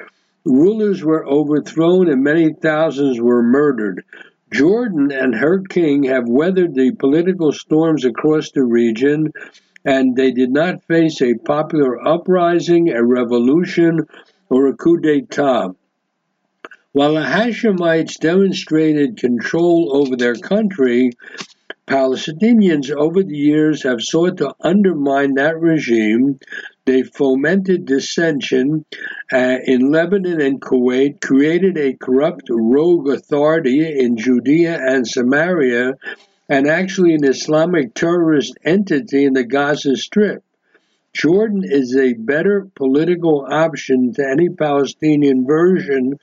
Rulers 0.44 1.02
were 1.02 1.26
overthrown 1.26 2.08
and 2.08 2.22
many 2.22 2.52
thousands 2.52 3.20
were 3.20 3.42
murdered. 3.42 4.04
Jordan 4.52 5.10
and 5.10 5.34
her 5.34 5.60
king 5.60 6.04
have 6.04 6.28
weathered 6.28 6.74
the 6.74 6.92
political 6.92 7.52
storms 7.52 8.04
across 8.04 8.52
the 8.52 8.62
region, 8.62 9.32
and 9.84 10.16
they 10.16 10.30
did 10.30 10.50
not 10.50 10.84
face 10.84 11.20
a 11.20 11.34
popular 11.34 12.06
uprising, 12.06 12.90
a 12.90 13.04
revolution, 13.04 14.06
or 14.48 14.66
a 14.68 14.76
coup 14.76 14.98
d'etat. 14.98 15.74
While 16.92 17.14
the 17.14 17.20
Hashemites 17.20 18.18
demonstrated 18.18 19.18
control 19.18 19.90
over 19.94 20.16
their 20.16 20.34
country, 20.34 21.10
Palestinians 21.86 22.90
over 22.90 23.22
the 23.22 23.36
years 23.36 23.82
have 23.82 24.00
sought 24.00 24.38
to 24.38 24.54
undermine 24.60 25.34
that 25.34 25.60
regime. 25.60 26.38
They 26.86 27.02
fomented 27.02 27.84
dissension 27.84 28.84
uh, 29.32 29.56
in 29.64 29.90
Lebanon 29.90 30.40
and 30.40 30.60
Kuwait, 30.60 31.20
created 31.20 31.76
a 31.76 31.94
corrupt 31.94 32.44
rogue 32.48 33.08
authority 33.08 33.84
in 33.98 34.16
Judea 34.16 34.78
and 34.80 35.04
Samaria, 35.04 35.94
and 36.48 36.68
actually 36.68 37.14
an 37.14 37.24
Islamic 37.24 37.92
terrorist 37.92 38.56
entity 38.64 39.24
in 39.24 39.32
the 39.32 39.42
Gaza 39.42 39.96
Strip. 39.96 40.44
Jordan 41.12 41.64
is 41.64 41.96
a 41.96 42.12
better 42.12 42.68
political 42.76 43.44
option 43.50 44.12
to 44.14 44.24
any 44.24 44.48
Palestinian 44.48 45.44
version 45.44 46.20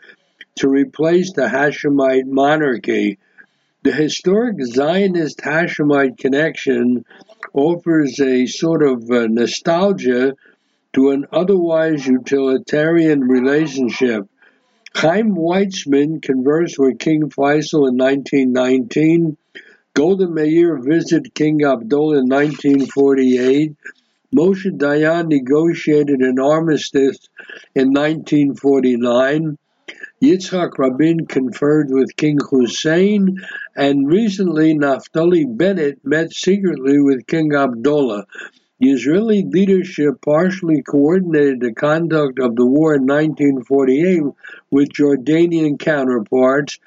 to 0.56 0.70
replace 0.70 1.34
the 1.34 1.50
Hashemite 1.50 2.28
monarchy. 2.28 3.18
The 3.82 3.92
historic 3.92 4.64
Zionist 4.64 5.40
Hashemite 5.40 6.18
connection 6.18 7.04
offers 7.54 8.18
a 8.22 8.46
sort 8.46 8.82
of 8.82 9.12
uh, 9.12 9.28
nostalgia 9.28 10.36
to 10.94 11.10
an 11.10 11.26
otherwise 11.32 12.06
utilitarian 12.06 13.22
relationship. 13.22 14.28
Chaim 14.96 15.36
Weizmann 15.36 16.22
conversed 16.22 16.78
with 16.78 17.00
King 17.00 17.30
Faisal 17.30 17.90
in 17.90 17.98
1919. 17.98 19.38
Golda 19.96 20.28
Meir 20.28 20.78
visited 20.78 21.34
King 21.34 21.64
Abdullah 21.66 22.20
in 22.20 22.30
1948. 22.30 23.76
Moshe 24.36 24.78
Dayan 24.78 25.28
negotiated 25.28 26.20
an 26.22 26.40
armistice 26.40 27.18
in 27.76 27.92
1949. 27.92 29.58
Yitzhak 30.24 30.78
Rabin 30.78 31.26
conferred 31.28 31.90
with 31.90 32.16
King 32.16 32.40
Hussein, 32.50 33.38
and 33.76 34.08
recently 34.08 34.74
Naftali 34.74 35.46
Bennett 35.46 36.00
met 36.04 36.32
secretly 36.32 37.00
with 37.00 37.28
King 37.28 37.54
Abdullah. 37.54 38.26
The 38.80 38.90
Israeli 38.90 39.44
leadership 39.44 40.16
partially 40.22 40.82
coordinated 40.82 41.60
the 41.60 41.74
conduct 41.74 42.40
of 42.40 42.56
the 42.56 42.66
war 42.66 42.96
in 42.96 43.06
1948 43.06 44.24
with 44.72 44.90
Jordanian 44.90 45.78
counterparts 45.78 46.80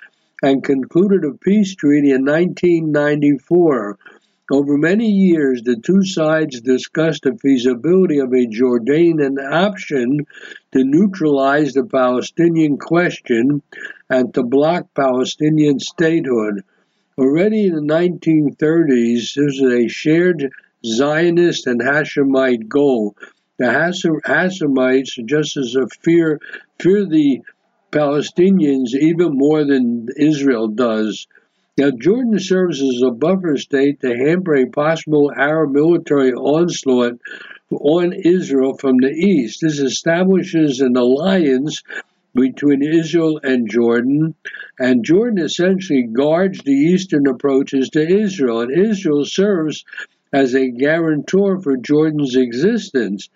and 0.42 0.64
concluded 0.64 1.24
a 1.24 1.32
peace 1.32 1.76
treaty 1.76 2.10
in 2.10 2.24
1994. 2.24 3.98
Over 4.50 4.76
many 4.76 5.10
years, 5.10 5.62
the 5.62 5.76
two 5.76 6.04
sides 6.04 6.60
discussed 6.60 7.22
the 7.22 7.38
feasibility 7.38 8.18
of 8.18 8.32
a 8.32 8.46
Jordanian 8.46 9.38
option 9.38 10.26
to 10.72 10.84
neutralize 10.84 11.72
the 11.72 11.84
Palestinian 11.84 12.78
question 12.78 13.62
and 14.10 14.34
to 14.34 14.42
block 14.42 14.92
Palestinian 14.94 15.78
statehood. 15.78 16.64
Already 17.16 17.66
in 17.66 17.74
the 17.74 17.94
1930s, 17.94 19.34
there 19.34 19.44
was 19.44 19.62
a 19.62 19.88
shared 19.88 20.50
Zionist 20.84 21.66
and 21.66 21.80
Hashemite 21.80 22.68
goal. 22.68 23.16
The 23.58 23.66
Hashemites, 24.26 25.24
just 25.24 25.56
as 25.56 25.74
a 25.74 25.86
fear, 26.02 26.40
fear 26.78 27.06
the 27.06 27.40
Palestinians 27.90 28.94
even 28.94 29.30
more 29.32 29.64
than 29.64 30.08
Israel 30.18 30.68
does. 30.68 31.26
Now, 31.78 31.90
Jordan 31.90 32.38
serves 32.38 32.82
as 32.82 33.02
a 33.02 33.10
buffer 33.10 33.56
state 33.56 34.00
to 34.00 34.14
hamper 34.14 34.56
a 34.56 34.66
possible 34.66 35.32
Arab 35.34 35.72
military 35.72 36.32
onslaught 36.32 37.18
on 37.70 38.12
Israel 38.12 38.76
from 38.76 38.98
the 38.98 39.10
east. 39.10 39.60
This 39.62 39.78
establishes 39.78 40.80
an 40.80 40.96
alliance 40.96 41.82
between 42.34 42.82
Israel 42.82 43.40
and 43.42 43.70
Jordan, 43.70 44.34
and 44.78 45.04
Jordan 45.04 45.38
essentially 45.38 46.02
guards 46.02 46.62
the 46.62 46.72
eastern 46.72 47.26
approaches 47.26 47.88
to 47.90 48.00
Israel, 48.00 48.60
and 48.60 48.70
Israel 48.70 49.24
serves 49.24 49.84
as 50.32 50.54
a 50.54 50.70
guarantor 50.70 51.60
for 51.60 51.76
Jordan's 51.76 52.36
existence. 52.36 53.28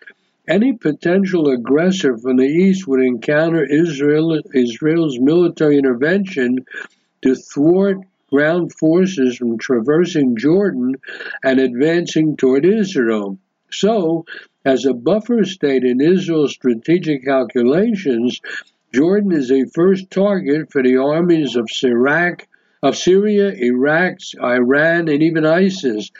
Any 0.48 0.72
potential 0.72 1.48
aggressor 1.48 2.16
from 2.18 2.38
the 2.38 2.46
east 2.46 2.86
would 2.88 3.00
encounter 3.00 3.64
Israel, 3.64 4.40
Israel's 4.54 5.18
military 5.20 5.78
intervention 5.78 6.64
to 7.22 7.34
thwart 7.34 7.98
ground 8.30 8.72
forces 8.72 9.36
from 9.36 9.58
traversing 9.58 10.36
Jordan 10.36 10.96
and 11.44 11.60
advancing 11.60 12.36
toward 12.36 12.64
Israel. 12.64 13.38
So, 13.70 14.24
as 14.64 14.84
a 14.84 14.94
buffer 14.94 15.44
state 15.44 15.84
in 15.84 16.00
Israel's 16.00 16.52
strategic 16.52 17.24
calculations, 17.24 18.40
Jordan 18.92 19.32
is 19.32 19.50
a 19.50 19.66
first 19.74 20.10
target 20.10 20.72
for 20.72 20.82
the 20.82 20.96
armies 20.96 21.54
of 21.56 21.68
Iraq, 21.82 22.46
of 22.82 22.96
Syria, 22.96 23.52
Iraq, 23.52 24.18
Iran, 24.42 25.08
and 25.08 25.22
even 25.22 25.46
ISIS 25.46 26.10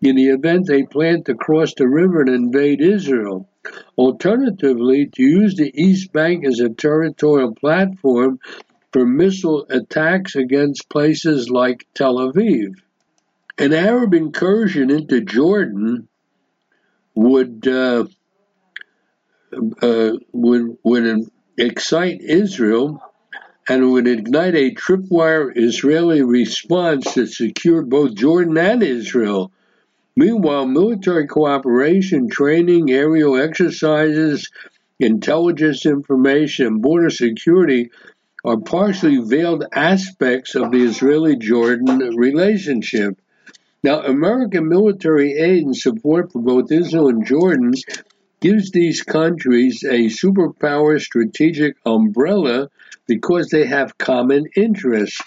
in 0.00 0.16
the 0.16 0.28
event 0.28 0.66
they 0.66 0.84
plan 0.84 1.24
to 1.24 1.34
cross 1.34 1.74
the 1.74 1.88
river 1.88 2.20
and 2.20 2.30
invade 2.30 2.80
Israel. 2.80 3.48
Alternatively, 3.96 5.06
to 5.06 5.22
use 5.22 5.56
the 5.56 5.72
East 5.74 6.12
Bank 6.12 6.44
as 6.44 6.60
a 6.60 6.68
territorial 6.68 7.54
platform 7.54 8.38
for 8.92 9.04
missile 9.04 9.66
attacks 9.68 10.36
against 10.36 10.88
places 10.88 11.50
like 11.50 11.86
Tel 11.94 12.16
Aviv. 12.16 12.74
An 13.58 13.74
Arab 13.74 14.14
incursion 14.14 14.90
into 14.90 15.20
Jordan 15.20 16.08
would 17.14 17.66
uh, 17.66 18.06
uh, 19.82 20.12
would 20.32 20.78
would 20.84 21.30
excite 21.56 22.20
Israel 22.20 23.02
and 23.68 23.90
would 23.92 24.06
ignite 24.06 24.54
a 24.54 24.74
tripwire 24.74 25.52
Israeli 25.54 26.22
response 26.22 27.14
that 27.14 27.26
secured 27.26 27.90
both 27.90 28.14
Jordan 28.14 28.56
and 28.56 28.82
Israel. 28.82 29.52
Meanwhile, 30.18 30.66
military 30.66 31.28
cooperation, 31.28 32.28
training, 32.28 32.90
aerial 32.90 33.36
exercises, 33.36 34.50
intelligence 34.98 35.86
information, 35.86 36.80
border 36.80 37.08
security 37.08 37.92
are 38.44 38.56
partially 38.56 39.18
veiled 39.18 39.64
aspects 39.72 40.56
of 40.56 40.72
the 40.72 40.82
Israeli 40.82 41.36
Jordan 41.36 42.00
relationship. 42.16 43.16
Now, 43.84 44.02
American 44.02 44.68
military 44.68 45.38
aid 45.38 45.62
and 45.62 45.76
support 45.76 46.32
for 46.32 46.42
both 46.42 46.72
Israel 46.72 47.10
and 47.10 47.24
Jordan 47.24 47.74
gives 48.40 48.72
these 48.72 49.04
countries 49.04 49.84
a 49.84 50.06
superpower 50.06 51.00
strategic 51.00 51.76
umbrella 51.86 52.70
because 53.06 53.50
they 53.50 53.66
have 53.66 53.96
common 53.98 54.46
interests. 54.56 55.22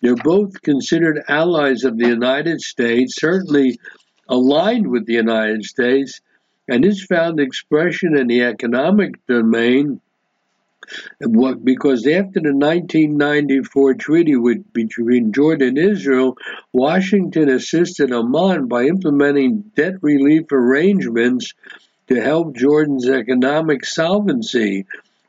They're 0.00 0.14
both 0.14 0.62
considered 0.62 1.24
allies 1.28 1.82
of 1.82 1.98
the 1.98 2.06
United 2.06 2.60
States, 2.60 3.16
certainly 3.18 3.80
aligned 4.28 4.86
with 4.88 5.06
the 5.06 5.14
United 5.14 5.64
States, 5.64 6.20
and 6.68 6.84
it's 6.84 7.04
found 7.04 7.40
expression 7.40 8.16
in 8.16 8.26
the 8.26 8.42
economic 8.42 9.14
domain 9.26 10.00
because 11.64 12.06
after 12.06 12.40
the 12.40 12.54
1994 12.54 13.94
treaty 13.94 14.36
with, 14.36 14.72
between 14.72 15.32
Jordan 15.32 15.68
and 15.68 15.78
Israel, 15.78 16.36
Washington 16.72 17.50
assisted 17.50 18.12
Amman 18.12 18.68
by 18.68 18.84
implementing 18.84 19.70
debt 19.76 19.94
relief 20.00 20.50
arrangements 20.50 21.52
to 22.08 22.20
help 22.20 22.56
Jordan's 22.56 23.08
economic 23.08 23.84
solvency. 23.84 24.86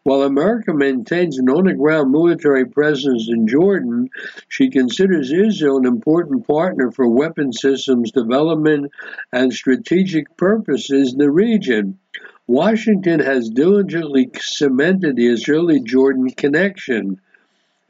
While 0.10 0.24
America 0.24 0.74
maintains 0.74 1.38
an 1.38 1.50
on 1.50 1.66
the 1.66 1.76
ground 1.76 2.12
military 2.12 2.66
presence 2.66 3.30
in 3.30 3.48
Jordan, 3.48 4.10
she 4.48 4.72
considers 4.72 5.32
Israel 5.32 5.78
an 5.78 5.86
important 5.86 6.48
partner 6.48 6.90
for 6.90 7.08
weapon 7.08 7.54
systems 7.54 8.12
development 8.12 8.92
and 9.32 9.54
strategic 9.54 10.36
purposes 10.36 11.14
in 11.14 11.20
the 11.20 11.30
region. 11.30 12.00
Washington 12.48 13.20
has 13.20 13.52
diligently 13.52 14.32
cemented 14.40 15.16
the 15.16 15.28
Israeli 15.28 15.80
Jordan 15.80 16.32
connection. 16.32 17.22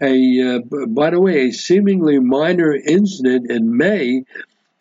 A, 0.01 0.57
uh, 0.57 0.59
by 0.87 1.11
the 1.11 1.21
way, 1.21 1.47
a 1.47 1.51
seemingly 1.53 2.19
minor 2.19 2.73
incident 2.73 3.49
in 3.49 3.77
May 3.77 4.25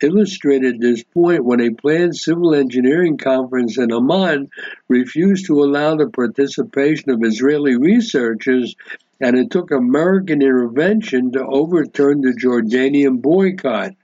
illustrated 0.01 0.79
this 0.79 1.03
point 1.03 1.43
when 1.43 1.61
a 1.61 1.71
planned 1.71 2.15
civil 2.15 2.53
engineering 2.53 3.17
conference 3.17 3.77
in 3.77 3.91
Amman 3.91 4.49
refused 4.87 5.45
to 5.47 5.63
allow 5.63 5.95
the 5.95 6.09
participation 6.09 7.09
of 7.11 7.23
Israeli 7.23 7.75
researchers, 7.75 8.75
and 9.19 9.37
it 9.37 9.51
took 9.51 9.71
American 9.71 10.41
intervention 10.41 11.31
to 11.33 11.45
overturn 11.45 12.21
the 12.21 12.31
Jordanian 12.31 13.21
boycott. 13.21 13.95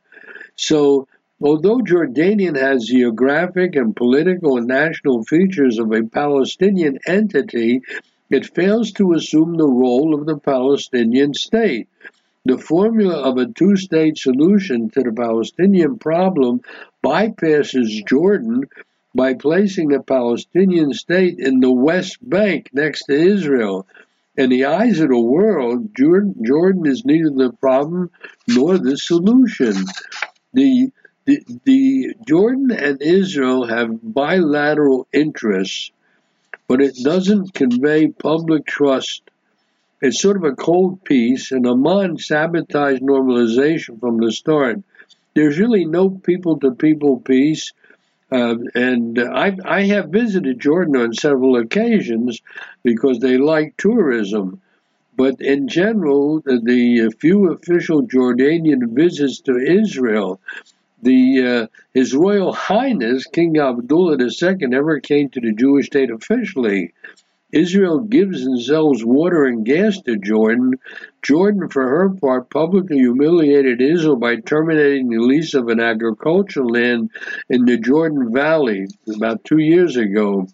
So, 0.56 1.08
although 1.42 1.80
Jordanian 1.80 2.58
has 2.58 2.86
geographic 2.86 3.76
and 3.76 3.96
political 3.96 4.58
and 4.58 4.68
national 4.68 5.24
features 5.24 5.80
of 5.80 5.92
a 5.92 6.04
Palestinian 6.04 7.00
entity, 7.08 7.82
it 8.30 8.54
fails 8.56 8.92
to 8.94 9.14
assume 9.14 9.56
the 9.56 9.68
role 9.68 10.14
of 10.14 10.26
the 10.26 10.38
Palestinian 10.38 11.34
state. 11.34 11.88
The 12.48 12.60
formula 12.60 13.24
of 13.24 13.38
a 13.38 13.48
two 13.48 13.76
state 13.76 14.20
solution 14.20 14.92
to 14.92 15.02
the 15.02 15.12
Palestinian 15.12 15.98
problem 15.98 16.62
bypasses 17.04 18.06
Jordan 18.08 18.66
by 19.16 19.34
placing 19.34 19.88
the 19.88 20.04
Palestinian 20.04 20.94
state 20.94 21.40
in 21.40 21.60
the 21.60 21.72
West 21.72 22.18
Bank 22.22 22.70
next 22.72 23.06
to 23.06 23.14
Israel. 23.14 23.88
In 24.38 24.52
the 24.52 24.66
eyes 24.66 25.00
of 25.00 25.10
the 25.10 25.20
world, 25.20 25.96
Jordan, 25.96 26.36
Jordan 26.46 26.86
is 26.86 27.04
neither 27.04 27.32
the 27.32 27.52
problem 27.60 28.12
nor 28.48 28.78
the 28.78 28.98
solution. 28.98 29.74
The, 30.54 30.92
the, 31.26 31.44
the 31.64 32.14
Jordan 32.28 32.70
and 32.70 33.02
Israel 33.02 33.66
have 33.66 33.98
bilateral 34.04 35.08
interests, 35.12 35.90
but 36.68 36.80
it 36.80 36.96
doesn't 37.04 37.56
convey 37.56 38.08
public 38.08 38.68
trust 38.68 39.24
it's 40.02 40.22
sort 40.22 40.38
of 40.38 40.44
a 40.44 40.56
cold 40.56 41.04
peace, 41.04 41.52
and 41.52 41.66
Amman 41.66 42.18
sabotaged 42.18 43.02
normalization 43.02 44.00
from 44.00 44.18
the 44.18 44.32
start. 44.32 44.82
There's 45.34 45.60
really 45.60 45.86
no 45.86 46.10
people 46.10 46.60
to 46.60 46.72
people 46.72 47.20
peace. 47.20 47.74
Uh, 48.32 48.56
and 48.74 49.20
I, 49.20 49.56
I 49.64 49.84
have 49.84 50.10
visited 50.10 50.60
Jordan 50.60 50.98
on 50.98 51.14
several 51.14 51.58
occasions 51.58 52.42
because 52.84 53.20
they 53.20 53.38
like 53.38 53.78
tourism. 53.78 54.62
But 55.16 55.40
in 55.40 55.68
general, 55.68 56.42
the, 56.42 56.60
the 56.62 57.12
few 57.20 57.52
official 57.52 58.04
Jordanian 58.04 58.90
visits 58.90 59.40
to 59.42 59.58
Israel, 59.58 60.42
the 61.02 61.46
uh, 61.46 61.68
His 61.94 62.14
Royal 62.14 62.52
Highness 62.52 63.26
King 63.26 63.58
Abdullah 63.58 64.18
II 64.20 64.56
never 64.68 65.00
came 65.00 65.30
to 65.30 65.40
the 65.40 65.54
Jewish 65.54 65.86
state 65.86 66.12
officially. 66.12 66.94
Israel 67.56 68.00
gives 68.02 68.46
and 68.46 68.62
sells 68.62 69.04
water 69.04 69.46
and 69.46 69.66
gas 69.66 70.02
to 70.02 70.18
Jordan. 70.18 70.74
Jordan, 71.22 71.70
for 71.70 71.88
her 71.88 72.10
part, 72.10 72.50
publicly 72.50 72.98
humiliated 72.98 73.82
Israel 73.82 74.18
by 74.18 74.36
terminating 74.36 75.10
the 75.10 75.20
lease 75.20 75.54
of 75.54 75.70
an 75.70 75.80
agricultural 75.80 76.70
land 76.70 77.12
in 77.50 77.64
the 77.64 77.78
Jordan 77.78 78.34
Valley 78.34 78.88
about 79.08 79.46
two 79.46 79.60
years 79.60 79.96
ago. 79.96 80.48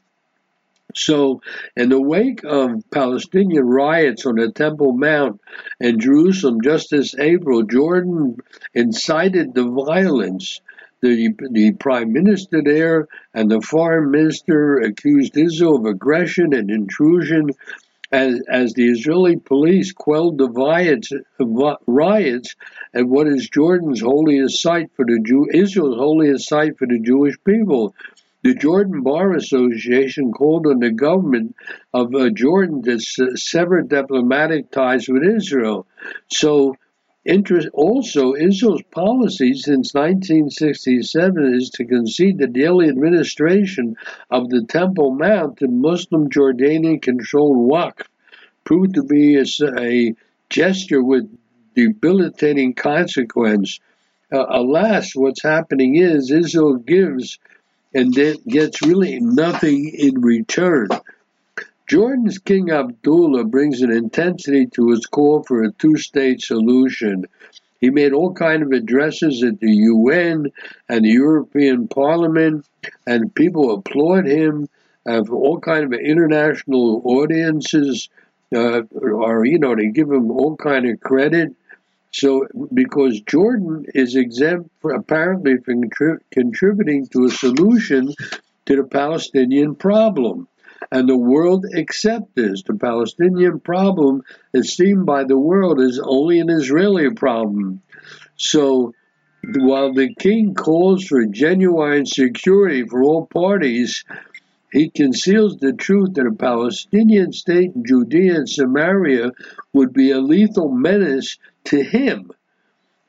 So, 0.96 1.42
in 1.76 1.90
the 1.90 2.02
wake 2.02 2.44
of 2.44 2.84
Palestinian 2.92 3.66
riots 3.66 4.26
on 4.26 4.36
the 4.36 4.52
Temple 4.52 4.94
Mount 4.94 5.42
in 5.80 6.00
Jerusalem 6.00 6.60
just 6.62 6.92
this 6.92 7.16
April, 7.18 7.64
Jordan 7.64 8.38
incited 8.76 9.56
the 9.56 9.68
violence 9.68 10.60
the, 11.02 11.34
the 11.52 11.74
prime 11.74 12.14
minister 12.14 12.62
there 12.64 13.08
and 13.34 13.50
the 13.50 13.62
foreign 13.62 14.12
minister 14.12 14.78
accused 14.78 15.38
Israel 15.38 15.78
of 15.78 15.86
aggression 15.86 16.54
and 16.54 16.70
intrusion 16.70 17.50
as, 18.12 18.42
as 18.50 18.74
the 18.74 18.90
Israeli 18.90 19.38
police 19.38 19.94
quelled 19.94 20.38
the 20.38 20.50
riots, 20.50 21.12
riots 21.88 22.56
at 22.94 23.08
what 23.08 23.28
is 23.28 23.50
Jordan's 23.50 24.02
holiest 24.02 24.62
site 24.62 24.92
for 24.96 25.06
the 25.06 25.20
Jew, 25.24 25.48
Israel's 25.52 25.98
holiest 25.98 26.48
site 26.48 26.78
for 26.78 26.88
the 26.88 27.00
Jewish 27.00 27.36
people. 27.46 27.96
The 28.44 28.56
Jordan 28.56 29.04
Bar 29.04 29.36
Association 29.36 30.32
called 30.32 30.66
on 30.66 30.80
the 30.80 30.92
government 30.92 31.56
of 31.94 32.14
uh, 32.16 32.30
Jordan 32.32 32.82
to 32.84 33.00
sever 33.38 33.82
diplomatic 33.84 34.72
ties 34.72 35.08
with 35.08 35.24
Israel. 35.24 35.86
So 36.28 36.76
Interest 37.24 37.68
also 37.74 38.34
Israel's 38.34 38.82
policy 38.90 39.54
since 39.54 39.94
1967 39.94 41.54
is 41.54 41.70
to 41.70 41.86
concede 41.86 42.40
the 42.40 42.48
daily 42.48 42.90
administration 42.90 43.96
of 44.32 44.50
the 44.50 44.66
Temple 44.66 45.12
Mount 45.12 45.58
to 45.58 45.68
Muslim 45.68 46.30
Jordanian 46.32 47.00
controlled 47.00 47.70
Waqf 47.70 48.08
proved 48.64 48.96
to 48.96 49.04
be 49.04 49.36
a, 49.36 49.46
a 49.78 50.16
gesture 50.50 51.04
with 51.04 51.30
debilitating 51.76 52.74
consequence. 52.74 53.80
Uh, 54.32 54.46
alas, 54.50 55.12
what's 55.14 55.44
happening 55.44 55.98
is 55.98 56.32
Israel 56.32 56.78
gives 56.78 57.38
and 57.94 58.14
gets 58.48 58.82
really 58.82 59.20
nothing 59.20 59.90
in 59.90 60.22
return. 60.22 60.88
Jordan's 61.92 62.38
King 62.38 62.72
Abdullah 62.72 63.44
brings 63.44 63.82
an 63.82 63.92
intensity 63.92 64.66
to 64.68 64.92
his 64.92 65.06
call 65.08 65.44
for 65.44 65.62
a 65.62 65.74
two-state 65.74 66.40
solution. 66.42 67.26
He 67.82 67.90
made 67.90 68.14
all 68.14 68.34
kind 68.34 68.64
of 68.64 68.72
addresses 68.72 69.44
at 69.44 69.60
the 69.60 69.74
UN 69.74 70.54
and 70.88 71.04
the 71.04 71.10
European 71.10 71.90
Parliament, 71.90 72.66
and 73.06 73.36
people 73.36 73.74
applaud 73.74 74.26
him. 74.26 74.70
Uh, 75.06 75.26
for 75.26 75.36
all 75.36 75.60
kind 75.60 75.84
of 75.84 75.92
international 75.92 77.02
audiences, 77.04 78.08
uh, 78.56 78.84
or 79.02 79.44
you 79.46 79.60
know, 79.60 79.76
they 79.76 79.88
give 79.88 80.10
him 80.10 80.32
all 80.32 80.56
kind 80.56 80.90
of 80.90 81.02
credit. 81.02 81.54
So, 82.12 82.48
because 82.74 83.20
Jordan 83.20 83.86
is 83.94 84.16
exempt, 84.16 84.70
for, 84.80 84.94
apparently, 84.94 85.58
from 85.58 85.90
contributing 86.32 87.08
to 87.08 87.26
a 87.26 87.32
solution 87.32 88.14
to 88.68 88.76
the 88.78 88.86
Palestinian 88.86 89.76
problem 89.76 90.48
and 90.92 91.08
the 91.08 91.18
world 91.18 91.66
accept 91.76 92.36
this. 92.36 92.64
The 92.64 92.74
Palestinian 92.74 93.60
problem 93.60 94.24
is 94.54 94.76
seen 94.76 95.06
by 95.06 95.24
the 95.24 95.38
world 95.38 95.80
as 95.80 96.00
only 96.04 96.40
an 96.40 96.50
Israeli 96.50 97.14
problem. 97.14 97.82
So 98.36 98.94
while 99.44 99.94
the 99.94 100.14
king 100.16 100.54
calls 100.54 101.06
for 101.06 101.26
genuine 101.26 102.06
security 102.06 102.84
for 102.88 103.04
all 103.04 103.26
parties, 103.26 104.04
he 104.72 104.90
conceals 104.90 105.58
the 105.58 105.74
truth 105.74 106.14
that 106.14 106.28
a 106.28 106.32
Palestinian 106.32 107.34
state 107.34 107.72
in 107.76 107.84
Judea 107.86 108.36
and 108.36 108.50
Samaria 108.50 109.32
would 109.74 109.94
be 109.94 110.12
a 110.12 110.22
lethal 110.22 110.72
menace 110.72 111.38
to 111.66 111.84
him 111.84 112.32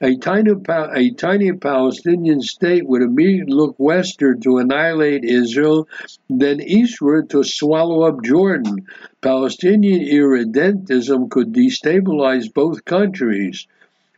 a 0.03 0.17
tiny, 0.17 0.51
a 0.69 1.11
tiny 1.13 1.53
Palestinian 1.53 2.41
state 2.41 2.85
would 2.87 3.03
immediately 3.03 3.55
look 3.55 3.77
westward 3.79 4.43
to 4.43 4.59
annihilate 4.59 5.25
Israel, 5.25 5.89
then 6.29 6.61
eastward 6.61 7.31
to 7.31 7.45
swallow 7.45 8.03
up 8.03 8.25
Jordan. 8.25 8.89
Palestinian 9.21 10.01
irredentism 10.01 11.31
could 11.31 11.53
destabilize 11.53 12.53
both 12.53 12.85
countries. 12.85 13.69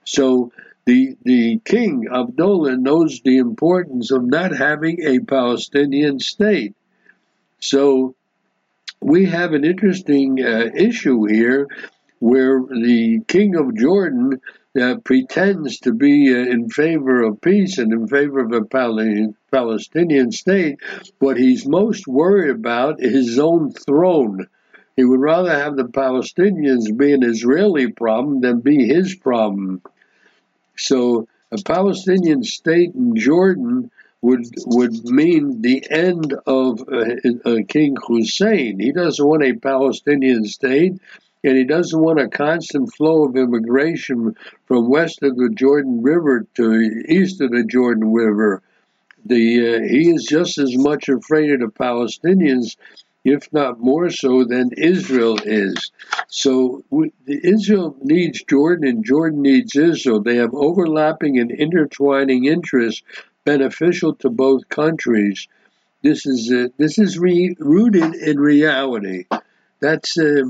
So 0.04 0.52
the, 0.86 1.18
the 1.22 1.60
king, 1.64 2.08
Abdullah, 2.10 2.78
knows 2.78 3.20
the 3.20 3.36
importance 3.36 4.10
of 4.10 4.24
not 4.24 4.56
having 4.56 5.02
a 5.02 5.18
Palestinian 5.20 6.18
state. 6.18 6.74
So 7.60 8.14
we 9.02 9.26
have 9.26 9.52
an 9.52 9.64
interesting 9.64 10.42
uh, 10.42 10.70
issue 10.74 11.24
here 11.24 11.68
where 12.20 12.60
the 12.60 13.20
king 13.28 13.54
of 13.56 13.76
Jordan 13.76 14.40
uh, 14.80 14.96
pretends 15.04 15.78
to 15.80 15.92
be 15.92 16.34
uh, 16.34 16.38
in 16.38 16.68
favor 16.68 17.22
of 17.22 17.40
peace 17.40 17.78
and 17.78 17.92
in 17.92 18.08
favor 18.08 18.40
of 18.40 18.52
a 18.52 18.64
Pal- 18.64 19.34
Palestinian 19.50 20.32
state, 20.32 20.78
what 21.18 21.36
he's 21.36 21.66
most 21.66 22.06
worried 22.06 22.50
about 22.50 23.00
is 23.00 23.28
his 23.28 23.38
own 23.38 23.72
throne. 23.72 24.46
He 24.96 25.04
would 25.04 25.20
rather 25.20 25.50
have 25.50 25.76
the 25.76 25.84
Palestinians 25.84 26.96
be 26.96 27.12
an 27.12 27.22
Israeli 27.22 27.92
problem 27.92 28.40
than 28.40 28.60
be 28.60 28.86
his 28.86 29.14
problem. 29.14 29.82
So 30.76 31.28
a 31.50 31.58
Palestinian 31.64 32.42
state 32.42 32.94
in 32.94 33.16
Jordan 33.16 33.90
would 34.22 34.46
would 34.66 35.04
mean 35.04 35.60
the 35.60 35.86
end 35.90 36.34
of 36.46 36.80
uh, 36.90 37.16
uh, 37.44 37.56
King 37.68 37.96
Hussein. 38.06 38.80
He 38.80 38.90
doesn't 38.90 39.24
want 39.24 39.44
a 39.44 39.52
Palestinian 39.54 40.44
state 40.46 40.94
and 41.44 41.56
he 41.56 41.64
doesn't 41.64 42.00
want 42.00 42.18
a 42.18 42.28
constant 42.28 42.92
flow 42.94 43.24
of 43.24 43.36
immigration 43.36 44.34
from 44.66 44.88
west 44.88 45.22
of 45.22 45.36
the 45.36 45.50
Jordan 45.50 46.02
River 46.02 46.46
to 46.54 46.72
east 47.06 47.40
of 47.42 47.50
the 47.50 47.64
Jordan 47.64 48.12
River. 48.12 48.62
The 49.26 49.76
uh, 49.76 49.80
he 49.82 50.10
is 50.10 50.24
just 50.24 50.58
as 50.58 50.76
much 50.76 51.08
afraid 51.08 51.52
of 51.52 51.60
the 51.60 51.66
Palestinians, 51.66 52.76
if 53.24 53.50
not 53.52 53.78
more 53.78 54.10
so, 54.10 54.44
than 54.44 54.70
Israel 54.76 55.38
is. 55.44 55.92
So 56.28 56.82
we, 56.90 57.12
Israel 57.26 57.96
needs 58.02 58.42
Jordan, 58.42 58.88
and 58.88 59.04
Jordan 59.04 59.42
needs 59.42 59.76
Israel. 59.76 60.20
They 60.20 60.36
have 60.36 60.54
overlapping 60.54 61.38
and 61.38 61.50
intertwining 61.50 62.46
interests 62.46 63.02
beneficial 63.44 64.14
to 64.16 64.30
both 64.30 64.68
countries. 64.68 65.46
This 66.02 66.26
is 66.26 66.50
uh, 66.50 66.68
this 66.78 66.98
is 66.98 67.18
re- 67.18 67.56
rooted 67.58 68.14
in 68.14 68.38
reality. 68.38 69.24
That's 69.80 70.18
uh, 70.18 70.44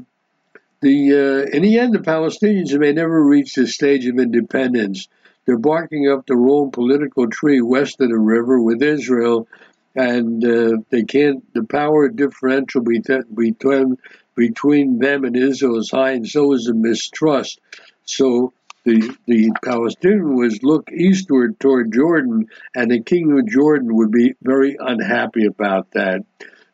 the 0.84 1.12
uh, 1.12 1.56
in 1.56 1.62
the 1.62 1.78
end, 1.78 1.94
the 1.94 1.98
Palestinians 1.98 2.78
may 2.78 2.92
never 2.92 3.24
reach 3.24 3.54
the 3.54 3.66
stage 3.66 4.06
of 4.06 4.18
independence. 4.18 5.08
they're 5.46 5.58
barking 5.58 6.10
up 6.10 6.26
the 6.26 6.36
wrong 6.36 6.70
political 6.70 7.28
tree 7.28 7.60
west 7.60 8.00
of 8.00 8.10
the 8.10 8.18
river 8.18 8.60
with 8.60 8.82
Israel, 8.82 9.48
and 9.96 10.44
uh, 10.44 10.76
they 10.90 11.04
can't. 11.04 11.42
The 11.54 11.64
power 11.64 12.08
differential 12.08 12.82
between 12.82 13.96
between 14.36 14.98
them 14.98 15.24
and 15.24 15.36
Israel 15.36 15.78
is 15.78 15.90
high, 15.90 16.12
and 16.12 16.28
so 16.28 16.52
is 16.52 16.64
the 16.64 16.74
mistrust. 16.74 17.60
So 18.04 18.52
the 18.84 19.16
the 19.26 19.50
Palestinians 19.64 20.62
look 20.62 20.90
eastward 20.92 21.58
toward 21.58 21.92
Jordan, 21.92 22.48
and 22.74 22.90
the 22.90 23.02
king 23.02 23.32
of 23.38 23.48
Jordan 23.48 23.96
would 23.96 24.12
be 24.12 24.34
very 24.42 24.76
unhappy 24.78 25.46
about 25.46 25.90
that. 25.92 26.24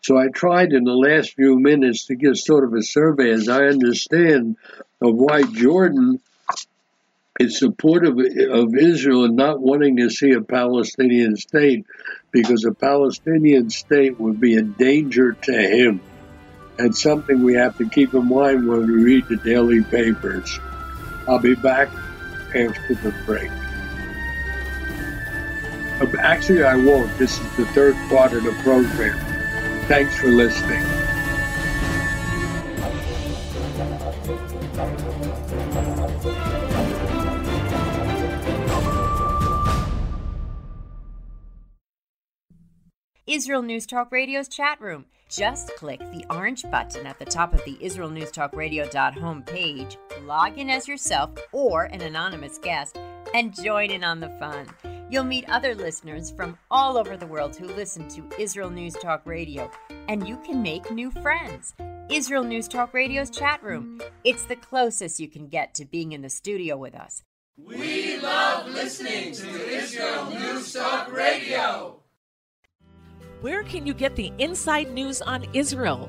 So 0.03 0.17
I 0.17 0.29
tried 0.29 0.73
in 0.73 0.85
the 0.85 0.95
last 0.95 1.35
few 1.35 1.59
minutes 1.59 2.07
to 2.07 2.15
give 2.15 2.39
sort 2.39 2.65
of 2.65 2.73
a 2.73 2.83
survey, 2.83 3.31
as 3.31 3.49
I 3.49 3.65
understand, 3.65 4.57
of 5.01 5.15
why 5.15 5.43
Jordan 5.43 6.21
is 7.39 7.59
supportive 7.59 8.19
of 8.19 8.75
Israel 8.75 9.25
and 9.25 9.37
not 9.37 9.61
wanting 9.61 9.97
to 9.99 10.11
see 10.11 10.33
a 10.33 10.41
Palestinian 10.41 11.37
state, 11.37 11.85
because 12.31 12.65
a 12.65 12.73
Palestinian 12.73 13.71
state 13.71 14.19
would 14.19 14.41
be 14.41 14.57
a 14.57 14.63
danger 14.63 15.33
to 15.33 15.53
him. 15.53 16.01
And 16.79 16.97
something 16.97 17.43
we 17.43 17.55
have 17.55 17.77
to 17.79 17.89
keep 17.89 18.15
in 18.15 18.27
mind 18.27 18.67
when 18.67 18.87
we 18.87 19.03
read 19.03 19.29
the 19.29 19.37
daily 19.37 19.83
papers. 19.83 20.59
I'll 21.29 21.39
be 21.39 21.55
back 21.55 21.91
after 22.55 22.95
the 22.95 23.15
break. 23.27 23.51
Uh, 26.01 26.07
actually, 26.21 26.65
I 26.65 26.77
won't. 26.77 27.17
This 27.19 27.39
is 27.39 27.57
the 27.57 27.67
third 27.67 27.95
part 28.09 28.33
of 28.33 28.45
the 28.45 28.53
program. 28.63 29.30
Thanks 29.91 30.17
for 30.21 30.29
listening. 30.29 30.85
Israel 43.27 43.63
News 43.63 43.85
Talk 43.85 44.13
Radio's 44.13 44.47
chat 44.47 44.81
room. 44.81 45.07
Just 45.29 45.75
click 45.75 45.99
the 45.99 46.25
orange 46.31 46.63
button 46.71 47.05
at 47.05 47.19
the 47.19 47.25
top 47.25 47.53
of 47.53 47.65
the 47.65 47.77
Israel 47.81 48.11
News 48.11 48.31
Talk 48.31 48.55
home 49.19 49.43
page, 49.43 49.99
log 50.23 50.57
in 50.57 50.71
as 50.71 50.87
yourself 50.87 51.33
or 51.51 51.87
an 51.87 52.01
anonymous 52.01 52.59
guest, 52.59 52.97
and 53.35 53.53
join 53.53 53.91
in 53.91 54.05
on 54.05 54.21
the 54.21 54.31
fun. 54.39 54.69
You'll 55.11 55.25
meet 55.25 55.51
other 55.51 55.75
listeners 55.75 56.31
from 56.31 56.57
all 56.71 56.97
over 56.97 57.17
the 57.17 57.27
world 57.27 57.57
who 57.57 57.67
listen 57.67 58.07
to 58.11 58.23
Israel 58.39 58.71
News 58.71 58.95
Talk 58.95 59.27
Radio, 59.27 59.69
and 60.09 60.29
you 60.29 60.37
can 60.37 60.63
make 60.63 60.89
new 60.93 61.11
friends. 61.11 61.75
Israel 62.09 62.45
News 62.45 62.69
Talk 62.69 62.95
Radio's 62.95 63.29
chat 63.29 63.61
room. 63.61 64.01
It's 64.23 64.45
the 64.45 64.55
closest 64.55 65.19
you 65.19 65.27
can 65.27 65.49
get 65.49 65.75
to 65.75 65.85
being 65.85 66.13
in 66.13 66.23
the 66.23 66.31
studio 66.31 66.77
with 66.77 66.95
us. 66.95 67.25
We 67.57 68.21
love 68.21 68.69
listening 68.69 69.33
to 69.35 69.69
Israel 69.69 70.31
News 70.31 70.73
Talk 70.73 71.13
Radio. 71.13 71.97
Where 73.41 73.65
can 73.65 73.89
you 73.89 73.95
get 73.95 74.15
the 74.15 74.33
inside 74.39 74.93
news 74.93 75.21
on 75.23 75.45
Israel? 75.55 76.09